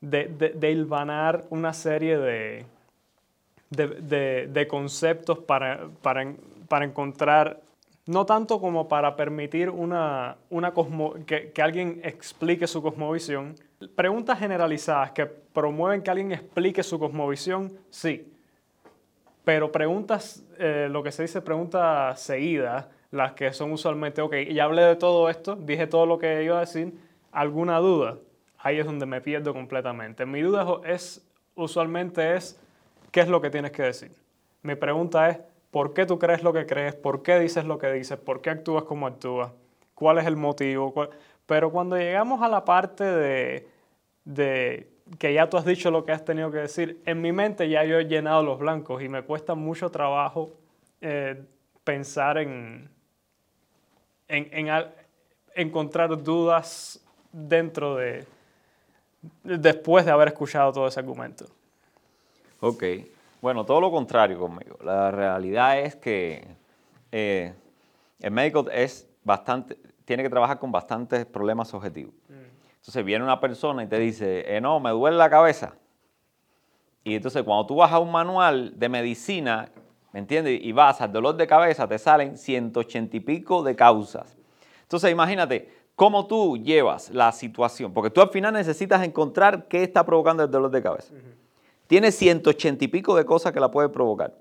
de, 0.00 0.26
de 0.28 0.70
hilvanar 0.70 1.44
una 1.50 1.72
serie 1.72 2.18
de, 2.18 2.66
de, 3.70 4.66
conceptos 4.68 5.38
para, 5.38 5.88
para, 6.02 6.84
encontrar, 6.84 7.60
no 8.06 8.26
tanto 8.26 8.60
como 8.60 8.88
para 8.88 9.16
permitir 9.16 9.70
una, 9.70 10.36
una 10.50 10.72
que, 11.26 11.52
alguien 11.62 12.00
explique 12.02 12.66
su 12.66 12.82
cosmovisión. 12.82 13.54
Preguntas 13.94 14.38
generalizadas 14.38 15.12
que 15.12 15.26
promueven 15.26 16.02
que 16.02 16.10
alguien 16.10 16.32
explique 16.32 16.82
su 16.82 16.98
cosmovisión, 16.98 17.72
sí. 17.90 18.26
Pero 19.44 19.72
preguntas, 19.72 20.44
eh, 20.58 20.88
lo 20.90 21.02
que 21.02 21.12
se 21.12 21.22
dice 21.22 21.40
preguntas 21.40 22.20
seguidas, 22.20 22.86
las 23.10 23.32
que 23.32 23.52
son 23.52 23.72
usualmente, 23.72 24.20
ok, 24.20 24.34
ya 24.52 24.64
hablé 24.64 24.82
de 24.82 24.96
todo 24.96 25.30
esto, 25.30 25.56
dije 25.56 25.86
todo 25.86 26.06
lo 26.06 26.18
que 26.18 26.44
iba 26.44 26.58
a 26.58 26.60
decir, 26.60 26.92
¿alguna 27.32 27.78
duda? 27.78 28.18
Ahí 28.58 28.78
es 28.78 28.86
donde 28.86 29.06
me 29.06 29.20
pierdo 29.20 29.54
completamente. 29.54 30.26
Mi 30.26 30.42
duda 30.42 30.66
es, 30.84 31.26
usualmente 31.54 32.36
es, 32.36 32.60
¿qué 33.10 33.20
es 33.20 33.28
lo 33.28 33.40
que 33.40 33.50
tienes 33.50 33.70
que 33.72 33.82
decir? 33.82 34.12
Mi 34.62 34.74
pregunta 34.74 35.30
es, 35.30 35.38
¿por 35.70 35.94
qué 35.94 36.04
tú 36.04 36.18
crees 36.18 36.42
lo 36.42 36.52
que 36.52 36.66
crees? 36.66 36.94
¿Por 36.94 37.22
qué 37.22 37.38
dices 37.38 37.64
lo 37.64 37.78
que 37.78 37.90
dices? 37.92 38.18
¿Por 38.18 38.42
qué 38.42 38.50
actúas 38.50 38.84
como 38.84 39.06
actúas? 39.06 39.52
¿Cuál 39.94 40.18
es 40.18 40.26
el 40.26 40.36
motivo? 40.36 40.94
Pero 41.46 41.70
cuando 41.70 41.96
llegamos 41.96 42.42
a 42.42 42.48
la 42.48 42.64
parte 42.64 43.04
de, 44.24 44.88
que 45.18 45.32
ya 45.32 45.48
tú 45.48 45.56
has 45.56 45.64
dicho 45.64 45.90
lo 45.90 46.04
que 46.04 46.12
has 46.12 46.24
tenido 46.24 46.50
que 46.50 46.58
decir, 46.58 47.00
en 47.06 47.20
mi 47.20 47.32
mente 47.32 47.68
ya 47.68 47.84
yo 47.84 47.98
he 47.98 48.04
llenado 48.04 48.42
los 48.42 48.58
blancos 48.58 49.02
y 49.02 49.08
me 49.08 49.22
cuesta 49.22 49.54
mucho 49.54 49.90
trabajo 49.90 50.52
eh, 51.00 51.42
pensar 51.82 52.38
en, 52.38 52.90
en, 54.28 54.68
en 54.68 54.84
encontrar 55.54 56.22
dudas 56.22 57.04
dentro 57.32 57.96
de, 57.96 58.26
después 59.44 60.04
de 60.04 60.10
haber 60.10 60.28
escuchado 60.28 60.72
todo 60.72 60.86
ese 60.86 61.00
argumento. 61.00 61.46
Ok, 62.60 62.84
bueno, 63.40 63.64
todo 63.64 63.80
lo 63.80 63.90
contrario 63.90 64.38
conmigo. 64.38 64.76
La 64.84 65.10
realidad 65.10 65.78
es 65.80 65.96
que 65.96 66.46
eh, 67.10 67.54
el 68.20 68.30
médico 68.30 68.66
es 68.70 69.08
bastante, 69.24 69.78
tiene 70.04 70.22
que 70.22 70.30
trabajar 70.30 70.58
con 70.58 70.70
bastantes 70.70 71.24
problemas 71.24 71.72
objetivos. 71.72 72.14
Mm. 72.28 72.50
Entonces 72.76 73.04
viene 73.04 73.24
una 73.24 73.40
persona 73.40 73.82
y 73.82 73.86
te 73.86 73.98
dice, 73.98 74.56
eh, 74.56 74.60
no, 74.60 74.80
me 74.80 74.90
duele 74.90 75.16
la 75.16 75.30
cabeza. 75.30 75.74
Y 77.04 77.14
entonces 77.14 77.42
cuando 77.42 77.66
tú 77.66 77.76
vas 77.76 77.92
a 77.92 77.98
un 77.98 78.10
manual 78.10 78.78
de 78.78 78.88
medicina, 78.88 79.70
¿me 80.12 80.20
entiendes? 80.20 80.60
Y 80.62 80.72
vas 80.72 81.00
al 81.00 81.12
dolor 81.12 81.36
de 81.36 81.46
cabeza, 81.46 81.88
te 81.88 81.98
salen 81.98 82.36
180 82.36 83.16
y 83.16 83.20
pico 83.20 83.62
de 83.62 83.74
causas. 83.74 84.36
Entonces 84.82 85.10
imagínate 85.10 85.79
cómo 86.00 86.26
tú 86.26 86.56
llevas 86.56 87.10
la 87.10 87.30
situación, 87.30 87.92
porque 87.92 88.08
tú 88.08 88.22
al 88.22 88.30
final 88.30 88.54
necesitas 88.54 89.04
encontrar 89.04 89.68
qué 89.68 89.82
está 89.82 90.02
provocando 90.02 90.42
el 90.42 90.50
dolor 90.50 90.70
de 90.70 90.82
cabeza. 90.82 91.12
Tiene 91.88 92.10
180 92.10 92.86
y 92.86 92.88
pico 92.88 93.14
de 93.14 93.26
cosas 93.26 93.52
que 93.52 93.60
la 93.60 93.70
puede 93.70 93.90
provocar. 93.90 94.32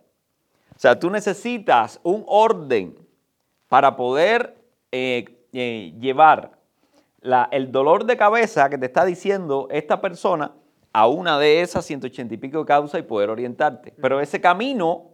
O 0.74 0.80
sea, 0.80 0.98
tú 0.98 1.10
necesitas 1.10 2.00
un 2.02 2.24
orden 2.28 2.96
para 3.68 3.98
poder 3.98 4.56
eh, 4.94 5.26
eh, 5.52 5.94
llevar 6.00 6.52
el 7.52 7.74
dolor 7.74 8.06
de 8.06 8.16
cabeza 8.16 8.70
que 8.70 8.78
te 8.78 8.86
está 8.86 9.04
diciendo 9.04 9.68
esta 9.70 10.00
persona 10.00 10.54
a 10.94 11.08
una 11.10 11.38
de 11.40 11.60
esas 11.60 11.84
180 11.84 12.36
y 12.36 12.38
pico 12.38 12.60
de 12.60 12.66
causas 12.68 13.02
y 13.02 13.04
poder 13.04 13.30
orientarte. 13.30 13.94
Pero 14.02 14.22
ese 14.22 14.40
camino, 14.40 15.08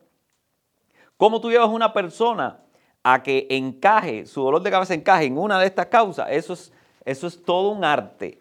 ¿cómo 1.18 1.42
tú 1.42 1.50
llevas 1.50 1.70
a 1.70 1.72
una 1.72 1.92
persona 1.92 2.60
a 3.08 3.22
que 3.22 3.46
encaje, 3.52 4.26
su 4.26 4.42
dolor 4.42 4.64
de 4.64 4.72
cabeza 4.72 4.96
encaje 4.96 5.26
en 5.26 5.38
una 5.38 5.60
de 5.60 5.68
estas 5.68 5.86
causas? 5.86 6.28
Eso 6.32 6.54
es, 6.54 6.74
eso 7.06 7.28
es 7.28 7.44
todo 7.44 7.70
un 7.70 7.84
arte. 7.84 8.40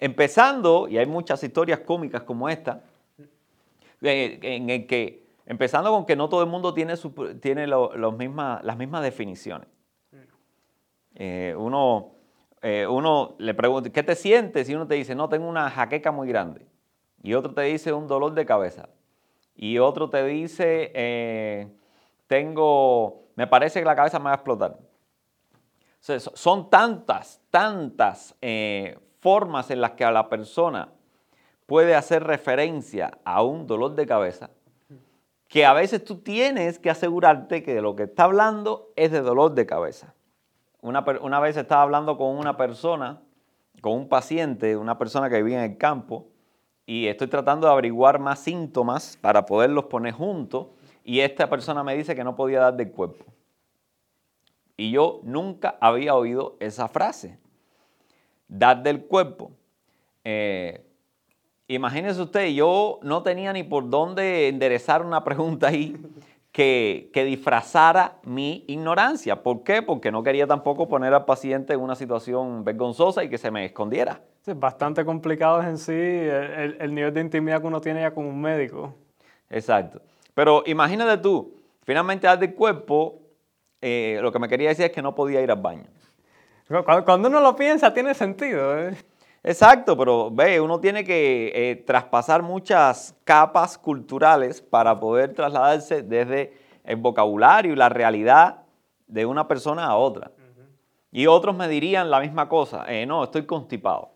Empezando, 0.00 0.88
y 0.88 0.96
hay 0.96 1.04
muchas 1.04 1.44
historias 1.44 1.80
cómicas 1.80 2.22
como 2.22 2.48
esta, 2.48 2.82
eh, 4.00 4.38
en 4.40 4.70
el 4.70 4.86
que, 4.86 5.26
empezando 5.44 5.90
con 5.90 6.06
que 6.06 6.16
no 6.16 6.30
todo 6.30 6.42
el 6.42 6.48
mundo 6.48 6.72
tiene, 6.72 6.94
tiene 7.42 7.66
las 7.66 8.16
mismas 8.16 9.02
definiciones. 9.02 9.68
Eh, 11.16 11.54
uno 11.54 12.12
eh, 12.62 12.86
uno 12.86 13.34
le 13.36 13.52
pregunta, 13.52 13.90
¿qué 13.90 14.02
te 14.02 14.14
sientes? 14.14 14.70
Y 14.70 14.74
uno 14.74 14.86
te 14.86 14.94
dice, 14.94 15.14
no, 15.14 15.28
tengo 15.28 15.46
una 15.46 15.68
jaqueca 15.68 16.12
muy 16.12 16.28
grande. 16.28 16.66
Y 17.22 17.34
otro 17.34 17.52
te 17.52 17.60
dice 17.62 17.92
un 17.92 18.06
dolor 18.06 18.32
de 18.32 18.46
cabeza. 18.46 18.88
Y 19.54 19.76
otro 19.76 20.08
te 20.08 20.24
dice, 20.24 21.68
tengo, 22.26 23.20
me 23.40 23.46
parece 23.46 23.78
que 23.78 23.86
la 23.86 23.96
cabeza 23.96 24.18
me 24.18 24.26
va 24.26 24.32
a 24.32 24.34
explotar. 24.34 24.76
son 25.98 26.68
tantas, 26.68 27.40
tantas 27.48 28.36
eh, 28.42 28.98
formas 29.18 29.70
en 29.70 29.80
las 29.80 29.92
que 29.92 30.04
a 30.04 30.10
la 30.10 30.28
persona 30.28 30.92
puede 31.64 31.94
hacer 31.94 32.22
referencia 32.22 33.16
a 33.24 33.42
un 33.42 33.66
dolor 33.66 33.94
de 33.94 34.06
cabeza 34.06 34.50
que 35.48 35.64
a 35.64 35.72
veces 35.72 36.04
tú 36.04 36.18
tienes 36.18 36.78
que 36.78 36.90
asegurarte 36.90 37.62
que 37.62 37.74
de 37.74 37.80
lo 37.80 37.96
que 37.96 38.02
está 38.02 38.24
hablando 38.24 38.92
es 38.94 39.10
de 39.10 39.22
dolor 39.22 39.54
de 39.54 39.64
cabeza. 39.64 40.14
Una, 40.82 41.40
vez 41.40 41.56
estaba 41.56 41.80
hablando 41.80 42.18
con 42.18 42.36
una 42.36 42.58
persona, 42.58 43.22
con 43.80 43.94
un 43.94 44.08
paciente, 44.10 44.76
una 44.76 44.98
persona 44.98 45.30
que 45.30 45.42
vivía 45.42 45.64
en 45.64 45.72
el 45.72 45.78
campo, 45.78 46.28
y 46.84 47.06
estoy 47.06 47.28
tratando 47.28 47.66
de 47.66 47.72
averiguar 47.72 48.18
más 48.18 48.40
síntomas 48.40 49.16
para 49.16 49.46
poderlos 49.46 49.86
poner 49.86 50.12
juntos, 50.12 50.66
y 51.04 51.20
esta 51.20 51.48
persona 51.48 51.82
me 51.82 51.96
dice 51.96 52.14
que 52.14 52.24
no 52.24 52.36
podía 52.36 52.60
dar 52.60 52.76
del 52.76 52.90
cuerpo. 52.90 53.24
Y 54.76 54.90
yo 54.90 55.20
nunca 55.24 55.76
había 55.80 56.14
oído 56.14 56.56
esa 56.60 56.88
frase, 56.88 57.38
dar 58.48 58.82
del 58.82 59.02
cuerpo. 59.04 59.52
Eh, 60.24 60.84
imagínese 61.68 62.22
usted, 62.22 62.48
yo 62.48 62.98
no 63.02 63.22
tenía 63.22 63.52
ni 63.52 63.62
por 63.62 63.90
dónde 63.90 64.48
enderezar 64.48 65.04
una 65.04 65.22
pregunta 65.24 65.68
ahí 65.68 65.96
que, 66.52 67.10
disfrazara 67.26 68.16
mi 68.24 68.64
ignorancia. 68.66 69.42
¿Por 69.42 69.62
qué? 69.62 69.82
Porque 69.82 70.10
no 70.10 70.22
quería 70.22 70.46
tampoco 70.46 70.88
poner 70.88 71.14
al 71.14 71.24
paciente 71.24 71.74
en 71.74 71.80
una 71.80 71.94
situación 71.94 72.64
vergonzosa 72.64 73.24
y 73.24 73.28
que 73.28 73.38
se 73.38 73.50
me 73.50 73.64
escondiera. 73.64 74.20
Es 74.46 74.58
bastante 74.58 75.04
complicado 75.04 75.62
en 75.62 75.78
sí 75.78 75.92
el, 75.92 76.94
nivel 76.94 77.12
de 77.14 77.20
intimidad 77.20 77.60
que 77.60 77.66
uno 77.66 77.80
tiene 77.80 78.00
ya 78.00 78.12
con 78.12 78.26
un 78.26 78.40
médico. 78.40 78.94
Exacto. 79.48 80.00
Pero 80.40 80.62
imagínate 80.64 81.18
tú, 81.18 81.54
finalmente 81.82 82.26
al 82.26 82.40
del 82.40 82.54
cuerpo, 82.54 83.20
eh, 83.78 84.18
lo 84.22 84.32
que 84.32 84.38
me 84.38 84.48
quería 84.48 84.70
decir 84.70 84.86
es 84.86 84.90
que 84.90 85.02
no 85.02 85.14
podía 85.14 85.42
ir 85.42 85.50
al 85.50 85.60
baño. 85.60 85.84
Cuando, 87.04 87.28
uno 87.28 87.40
lo 87.42 87.54
piensa, 87.54 87.92
tiene 87.92 88.14
sentido. 88.14 88.78
¿eh? 88.78 88.96
Exacto, 89.42 89.98
pero 89.98 90.30
ve, 90.30 90.58
uno 90.58 90.80
tiene 90.80 91.04
que 91.04 91.52
eh, 91.54 91.76
traspasar 91.86 92.42
muchas 92.42 93.14
capas 93.24 93.76
culturales 93.76 94.62
para 94.62 94.98
poder 94.98 95.34
trasladarse 95.34 96.00
desde 96.00 96.54
el 96.84 96.96
vocabulario 96.96 97.74
y 97.74 97.76
la 97.76 97.90
realidad 97.90 98.62
de 99.08 99.26
una 99.26 99.46
persona 99.46 99.84
a 99.84 99.96
otra. 99.96 100.30
Y 101.12 101.26
otros 101.26 101.54
me 101.54 101.68
dirían 101.68 102.10
la 102.10 102.18
misma 102.18 102.48
cosa, 102.48 102.86
eh, 102.88 103.04
no, 103.04 103.24
estoy 103.24 103.44
constipado, 103.44 104.12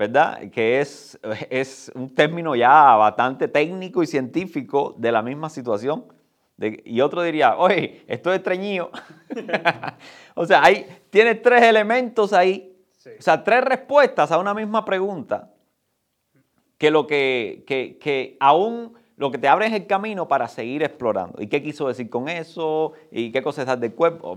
¿verdad? 0.00 0.50
Que 0.50 0.80
es, 0.80 1.18
es 1.50 1.92
un 1.94 2.14
término 2.14 2.56
ya 2.56 2.96
bastante 2.96 3.48
técnico 3.48 4.02
y 4.02 4.06
científico 4.06 4.94
de 4.98 5.12
la 5.12 5.22
misma 5.22 5.50
situación. 5.50 6.06
y 6.58 7.00
otro 7.00 7.22
diría, 7.22 7.56
oye, 7.56 8.02
estoy 8.06 8.36
estreñido. 8.36 8.90
o 10.34 10.46
sea, 10.46 10.64
hay, 10.64 10.86
tiene 11.10 11.34
tres 11.34 11.62
elementos 11.62 12.32
ahí 12.32 12.70
o 13.18 13.22
sea, 13.22 13.42
tres 13.42 13.62
respuestas 13.64 14.30
a 14.30 14.38
una 14.38 14.52
misma 14.52 14.84
pregunta 14.84 15.50
que 16.76 16.90
lo 16.90 17.06
que, 17.06 17.64
que, 17.66 18.36
aún 18.40 18.94
lo 19.20 19.30
que 19.30 19.36
te 19.36 19.48
abre 19.48 19.66
es 19.66 19.74
el 19.74 19.86
camino 19.86 20.26
para 20.28 20.48
seguir 20.48 20.82
explorando. 20.82 21.42
¿Y 21.42 21.46
qué 21.46 21.62
quiso 21.62 21.86
decir 21.88 22.08
con 22.08 22.30
eso? 22.30 22.94
¿Y 23.10 23.30
qué 23.30 23.42
cosas 23.42 23.78
del 23.78 23.94
cuerpo? 23.94 24.34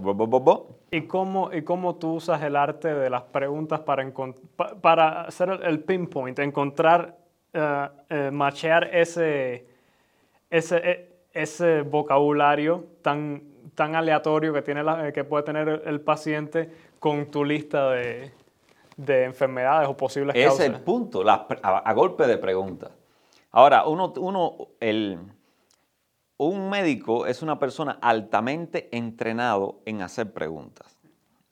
¿Y 0.92 1.04
cómo, 1.04 1.54
¿Y 1.54 1.62
cómo 1.62 1.96
tú 1.96 2.16
usas 2.16 2.44
el 2.44 2.58
arte 2.58 2.94
de 2.94 3.10
las 3.10 3.22
preguntas 3.22 3.80
para, 3.80 4.12
para 4.82 5.22
hacer 5.22 5.58
el 5.64 5.80
pinpoint, 5.80 6.38
encontrar, 6.40 7.16
uh, 7.54 7.60
uh, 8.14 8.32
machear 8.34 8.94
ese, 8.94 9.66
ese, 10.50 10.78
e, 10.78 11.10
ese 11.32 11.84
vocabulario 11.84 12.84
tan, 13.02 13.42
tan 13.76 13.96
aleatorio 13.96 14.52
que, 14.52 14.64
tiene 14.64 14.84
que 15.14 15.24
puede 15.24 15.46
tener 15.46 15.84
el 15.86 16.02
paciente 16.02 16.70
con 17.00 17.28
tu 17.28 17.46
lista 17.46 17.92
de, 17.92 18.34
de 18.98 19.24
enfermedades 19.24 19.88
o 19.88 19.96
posibles 19.96 20.36
causas. 20.36 20.60
Es 20.60 20.66
el 20.66 20.82
punto, 20.82 21.24
a, 21.26 21.94
golpe 21.94 22.28
de 22.28 22.38
preguntas. 22.38 22.92
Ahora, 23.54 23.86
uno, 23.86 24.12
uno 24.18 24.58
el, 24.80 25.20
un 26.38 26.70
médico 26.72 27.28
es 27.28 27.44
una 27.44 27.60
persona 27.60 28.00
altamente 28.02 28.90
entrenado 28.92 29.80
en 29.86 30.02
hacer 30.02 30.34
preguntas. 30.34 30.98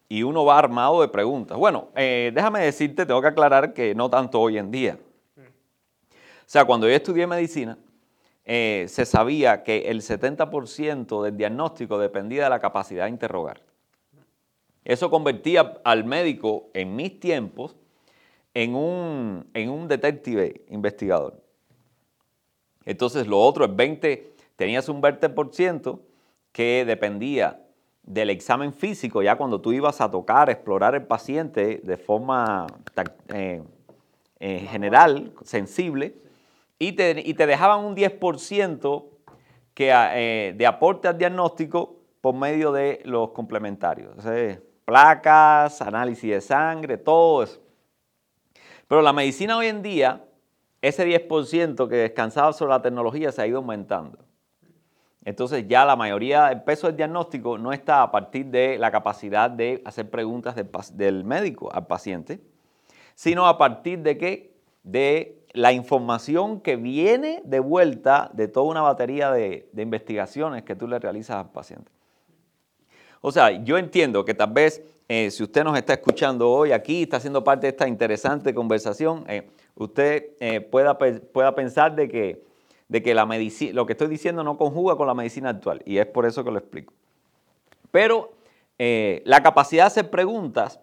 Y 0.10 0.24
uno 0.24 0.44
va 0.44 0.58
armado 0.58 1.02
de 1.02 1.08
preguntas. 1.08 1.60
Bueno, 1.60 1.90
eh, 1.96 2.32
déjame 2.34 2.62
decirte, 2.62 3.06
tengo 3.06 3.22
que 3.22 3.28
aclarar 3.28 3.74
que 3.74 3.94
no 3.94 4.10
tanto 4.10 4.42
hoy 4.42 4.58
en 4.58 4.72
día. 4.72 4.98
O 5.38 6.48
sea, 6.48 6.66
cuando 6.66 6.88
yo 6.88 6.96
estudié 6.96 7.28
medicina, 7.28 7.78
eh, 8.46 8.88
se 8.90 9.06
sabía 9.06 9.62
que 9.62 9.90
el 9.90 10.02
70% 10.02 11.24
del 11.24 11.38
diagnóstico 11.38 12.00
dependía 12.00 12.46
de 12.46 12.50
la 12.50 12.60
capacidad 12.60 13.06
de 13.06 13.12
interrogar. 13.12 13.62
Eso 14.84 15.12
convertía 15.12 15.80
al 15.84 16.04
médico 16.04 16.72
en 16.74 16.96
mis 16.96 17.20
tiempos 17.20 17.78
en 18.56 18.74
un, 18.74 19.48
en 19.54 19.70
un 19.70 19.88
detective 19.88 20.66
investigador. 20.70 21.41
Entonces 22.86 23.28
lo 23.28 23.40
otro, 23.40 23.66
el 23.66 23.74
20, 23.74 24.34
tenías 24.56 24.90
un 24.90 25.02
20% 25.02 26.00
que 26.52 26.84
dependía 26.86 27.62
del 28.04 28.30
examen 28.30 28.74
físico, 28.74 29.22
ya 29.22 29.36
cuando 29.36 29.62
tú 29.62 29.72
ibas 29.72 30.02
a 30.02 30.10
tocar, 30.10 30.50
explorar 30.50 30.96
el 30.96 31.04
paciente 31.04 31.82
de 31.84 31.98
forma 31.98 32.68
eh, 33.34 33.62
eh, 34.40 34.68
general, 34.70 35.34
sensible, 35.44 36.16
y 36.80 36.94
te, 36.94 37.22
y 37.24 37.34
te, 37.36 37.46
dejaban 37.46 37.86
un 37.86 37.96
10% 37.96 39.06
que, 39.74 39.92
eh, 39.94 40.54
de 40.58 40.66
aporte 40.66 41.08
al 41.08 41.18
diagnóstico 41.18 41.98
por 42.22 42.34
medio 42.34 42.72
de 42.72 43.02
los 43.06 43.30
complementarios 43.32 44.16
placas, 44.92 45.82
análisis 45.82 46.30
de 46.30 46.42
sangre, 46.42 46.98
todo 46.98 47.44
eso. 47.44 47.62
Pero 48.90 49.02
la 49.02 49.14
medicina 49.14 49.56
hoy 49.56 49.68
en 49.68 49.82
día, 49.82 50.22
ese 50.82 51.06
10% 51.08 51.88
que 51.88 51.96
descansaba 51.96 52.54
sobre 52.54 52.72
la 52.72 52.82
tecnología 52.82 53.32
se 53.32 53.42
ha 53.42 53.48
ido 53.48 53.58
aumentando. 53.58 54.18
entonces 55.24 55.68
ya 55.68 55.86
la 55.86 55.96
mayoría 55.96 56.48
del 56.48 56.64
peso 56.64 56.88
del 56.88 56.98
diagnóstico 56.98 57.58
no 57.58 57.72
está 57.72 58.02
a 58.02 58.12
partir 58.12 58.48
de 58.48 58.80
la 58.80 58.92
capacidad 58.92 59.52
de 59.52 59.82
hacer 59.86 60.10
preguntas 60.10 60.56
del, 60.94 61.24
médico 61.24 61.72
al 61.72 61.86
paciente, 61.86 62.42
sino 63.14 63.46
a 63.48 63.58
partir 63.58 64.00
de 64.00 64.18
qué? 64.18 64.56
De 64.84 65.46
la 65.54 65.74
información 65.74 66.60
que 66.62 66.76
viene 66.76 67.42
de 67.46 67.60
vuelta 67.60 68.32
de 68.34 68.48
toda 68.48 68.66
una 68.66 68.82
batería 68.82 69.32
de, 69.32 69.70
investigaciones 69.78 70.64
que 70.64 70.76
tú 70.76 70.88
le 70.88 70.98
realizas 70.98 71.36
al 71.36 71.52
paciente. 71.52 71.92
O 73.20 73.32
sea, 73.32 73.52
yo 73.64 73.78
entiendo 73.78 74.26
que 74.26 74.34
tal 74.34 74.52
vez 74.52 74.82
eh, 75.08 75.30
si 75.30 75.44
usted 75.44 75.64
nos 75.64 75.78
está 75.78 75.94
escuchando 75.94 76.50
hoy 76.50 76.72
aquí, 76.72 77.04
está 77.04 77.20
siendo 77.20 77.44
parte 77.44 77.68
de 77.68 77.72
esta 77.72 77.88
interesante 77.88 78.56
conversación, 78.56 79.26
eh, 79.28 79.52
usted 79.76 80.32
eh, 80.40 80.62
pueda, 80.62 80.98
pueda 80.98 81.56
pensar 81.56 81.96
de 81.96 82.08
que, 82.08 82.44
de 82.88 83.02
que 83.02 83.14
la 83.14 83.26
lo 83.26 83.86
que 83.86 83.94
estoy 83.94 84.08
diciendo 84.08 84.44
no 84.44 84.58
conjuga 84.58 84.96
con 84.96 85.08
la 85.08 85.14
medicina 85.14 85.50
actual, 85.50 85.82
y 85.86 85.98
es 85.98 86.06
por 86.06 86.26
eso 86.26 86.44
que 86.44 86.52
lo 86.52 86.60
explico. 86.60 86.94
Pero 87.92 88.34
la 88.78 89.44
capacidad 89.44 89.84
de 89.84 89.88
hacer 89.88 90.10
preguntas 90.10 90.80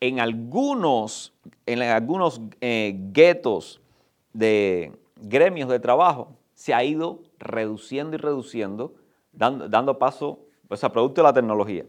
en 0.00 0.18
algunos, 0.18 1.34
en 1.66 1.82
algunos 1.82 2.40
guetos 2.60 3.82
de 4.32 4.92
gremios 5.16 5.68
de 5.68 5.78
trabajo 5.78 6.32
se 6.54 6.72
ha 6.72 6.82
ido 6.84 7.20
reduciendo 7.38 8.16
y 8.16 8.18
reduciendo, 8.18 8.94
dando, 9.32 9.68
dando 9.68 9.98
paso 9.98 10.38
pues, 10.68 10.84
a 10.84 10.92
producto 10.92 11.20
de 11.20 11.28
la 11.28 11.32
tecnología. 11.32 11.84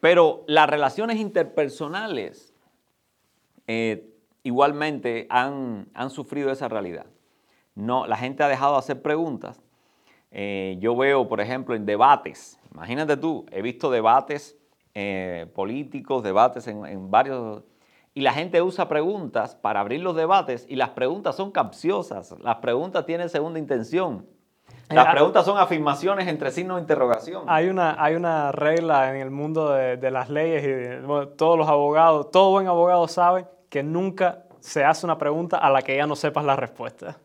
Pero 0.00 0.44
las 0.46 0.68
relaciones 0.68 1.18
interpersonales 1.18 2.52
eh, 3.66 4.08
igualmente 4.46 5.26
han, 5.28 5.88
sufrido 6.08 6.52
esa 6.52 6.68
realidad. 6.68 7.06
No, 7.74 8.06
la 8.06 8.16
gente 8.16 8.44
ha 8.44 8.48
dejado 8.48 8.74
de 8.74 8.78
hacer 8.78 9.02
preguntas. 9.02 9.60
Eh, 10.30 10.76
yo 10.78 10.96
veo, 10.96 11.28
por 11.28 11.40
ejemplo, 11.40 11.74
en 11.74 11.84
debates, 11.84 12.60
imagínate 12.72 13.16
tú, 13.16 13.44
he 13.50 13.60
visto 13.60 13.90
debates 13.90 14.56
eh, 14.94 15.46
políticos, 15.52 16.22
debates 16.22 16.68
en, 16.68 16.86
en 16.86 17.10
varios 17.10 17.64
y 18.14 18.20
la 18.20 18.32
gente 18.32 18.62
usa 18.62 18.88
preguntas 18.88 19.56
para 19.56 19.80
abrir 19.80 20.00
los 20.00 20.14
debates 20.14 20.64
y 20.68 20.76
las 20.76 20.90
preguntas 20.90 21.36
son 21.36 21.50
capciosas, 21.50 22.34
las 22.40 22.56
preguntas 22.56 23.04
tienen 23.04 23.28
segunda 23.28 23.58
intención. 23.58 24.26
Las 24.88 25.12
preguntas 25.12 25.44
son 25.44 25.58
afirmaciones 25.58 26.28
entre 26.28 26.52
signos 26.52 26.76
de 26.76 26.82
interrogación. 26.82 27.44
Hay 27.48 27.68
una, 27.68 27.96
hay 27.98 28.14
una 28.14 28.52
regla 28.52 29.10
en 29.10 29.20
el 29.20 29.30
mundo 29.30 29.70
de, 29.70 30.10
las 30.10 30.30
leyes 30.30 30.64
y 30.64 31.36
todos 31.36 31.58
los 31.58 31.68
abogados, 31.68 32.30
todo 32.30 32.52
buen 32.52 32.68
abogado 32.68 33.08
sabe 33.08 33.46
que 33.68 33.82
nunca 33.82 34.44
se 34.60 34.84
hace 34.84 35.06
una 35.06 35.18
pregunta 35.18 35.58
a 35.58 35.70
la 35.70 35.82
que 35.82 35.96
ya 35.96 36.06
no 36.06 36.16
sepas 36.16 36.44
la 36.44 36.56
respuesta. 36.56 37.18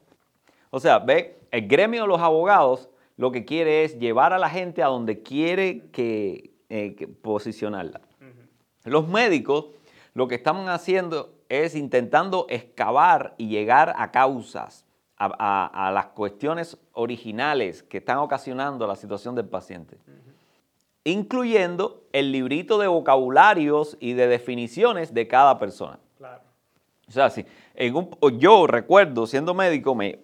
O 0.69 0.79
sea, 0.79 0.99
ve, 0.99 1.39
el 1.51 1.67
gremio 1.67 2.03
de 2.03 2.07
los 2.07 2.21
abogados 2.21 2.89
lo 3.17 3.31
que 3.31 3.45
quiere 3.45 3.83
es 3.83 3.99
llevar 3.99 4.33
a 4.33 4.39
la 4.39 4.49
gente 4.49 4.81
a 4.81 4.87
donde 4.87 5.21
quiere 5.21 5.89
que, 5.91 6.51
eh, 6.69 7.07
posicionarla. 7.21 8.01
Los 8.85 9.07
médicos 9.07 9.65
lo 10.13 10.27
que 10.27 10.35
estamos 10.35 10.67
haciendo 10.69 11.33
es 11.47 11.75
intentando 11.75 12.45
excavar 12.49 13.33
y 13.37 13.47
llegar 13.47 13.93
a 13.97 14.11
causas, 14.11 14.85
a, 15.17 15.91
las 15.93 16.07
cuestiones 16.07 16.77
originales 16.93 17.83
que 17.83 17.99
están 17.99 18.17
ocasionando 18.17 18.87
la 18.87 18.95
situación 18.95 19.35
del 19.35 19.45
paciente. 19.45 19.97
Incluyendo 21.03 22.03
el 22.11 22.31
librito 22.31 22.79
de 22.79 22.87
vocabularios 22.87 23.97
y 23.99 24.13
de 24.13 24.27
definiciones 24.27 25.13
de 25.13 25.27
cada 25.27 25.59
persona. 25.59 25.99
O 27.11 27.13
sea, 27.13 27.29
si 27.29 27.45
yo 28.39 28.67
recuerdo 28.67 29.27
siendo 29.27 29.53
médico, 29.53 29.93
mi 29.95 30.15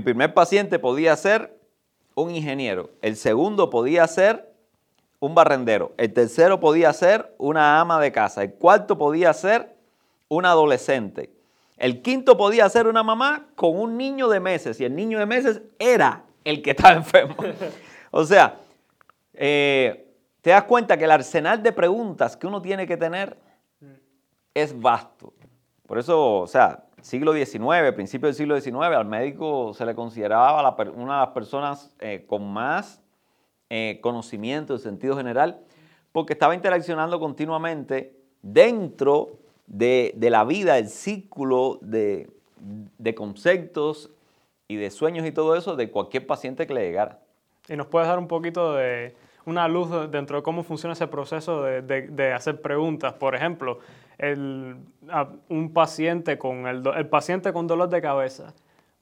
primer 0.00 0.34
paciente 0.34 0.78
podía 0.78 1.16
ser 1.16 1.58
un 2.14 2.30
ingeniero, 2.30 2.90
el 3.00 3.16
segundo 3.16 3.70
podía 3.70 4.06
ser 4.06 4.52
un 5.20 5.34
barrendero. 5.34 5.92
El 5.96 6.12
tercero 6.12 6.60
podía 6.60 6.92
ser 6.92 7.34
una 7.38 7.80
ama 7.80 7.98
de 7.98 8.12
casa. 8.12 8.42
El 8.42 8.54
cuarto 8.54 8.98
podía 8.98 9.32
ser 9.32 9.74
un 10.28 10.44
adolescente. 10.44 11.30
El 11.78 12.02
quinto 12.02 12.36
podía 12.36 12.68
ser 12.68 12.86
una 12.86 13.02
mamá 13.02 13.46
con 13.54 13.78
un 13.78 13.96
niño 13.96 14.28
de 14.28 14.40
meses. 14.40 14.80
Y 14.80 14.84
el 14.84 14.94
niño 14.94 15.18
de 15.18 15.26
meses 15.26 15.62
era 15.78 16.24
el 16.44 16.62
que 16.62 16.70
estaba 16.70 16.94
enfermo. 16.94 17.36
o 18.10 18.24
sea, 18.24 18.58
eh, 19.34 20.06
te 20.42 20.50
das 20.50 20.64
cuenta 20.64 20.96
que 20.96 21.04
el 21.04 21.10
arsenal 21.10 21.62
de 21.62 21.72
preguntas 21.72 22.36
que 22.36 22.46
uno 22.46 22.60
tiene 22.62 22.86
que 22.86 22.96
tener 22.96 23.36
es 24.54 24.78
vasto. 24.78 25.32
Por 25.86 25.98
eso, 25.98 26.40
o 26.40 26.46
sea, 26.46 26.84
siglo 27.00 27.32
XIX, 27.32 27.92
principio 27.94 28.26
del 28.26 28.34
siglo 28.34 28.60
XIX, 28.60 28.76
al 28.96 29.06
médico 29.06 29.72
se 29.74 29.86
le 29.86 29.94
consideraba 29.94 30.76
una 30.94 31.14
de 31.14 31.20
las 31.20 31.28
personas 31.28 31.94
eh, 32.00 32.24
con 32.26 32.52
más 32.52 33.02
eh, 33.70 33.98
conocimiento 34.02 34.74
en 34.74 34.80
sentido 34.80 35.16
general, 35.16 35.60
porque 36.12 36.32
estaba 36.32 36.54
interaccionando 36.54 37.20
continuamente 37.20 38.16
dentro 38.42 39.38
de, 39.66 40.14
la 40.20 40.44
vida, 40.44 40.78
el 40.78 40.88
círculo 40.88 41.78
de, 41.82 42.28
conceptos 43.16 44.10
y 44.68 44.76
de 44.76 44.90
sueños 44.90 45.26
y 45.26 45.32
todo 45.32 45.56
eso 45.56 45.76
de 45.76 45.90
cualquier 45.90 46.26
paciente 46.26 46.66
que 46.66 46.74
le 46.74 46.82
llegara. 46.82 47.20
¿Y 47.68 47.76
nos 47.76 47.86
puedes 47.88 48.08
dar 48.08 48.18
un 48.18 48.28
poquito 48.28 48.74
de 48.74 49.14
una 49.44 49.68
luz 49.68 50.10
dentro 50.10 50.36
de 50.36 50.42
cómo 50.42 50.62
funciona 50.62 50.92
ese 50.92 51.06
proceso 51.08 51.62
de, 51.62 52.32
hacer 52.32 52.60
preguntas? 52.60 53.12
Por 53.14 53.34
ejemplo, 53.34 53.80
un 54.18 55.72
paciente 55.72 56.38
con 56.38 56.66
el, 56.66 56.82
el 56.96 57.08
paciente 57.08 57.52
con 57.52 57.66
dolor 57.66 57.88
de 57.88 58.00
cabeza 58.00 58.54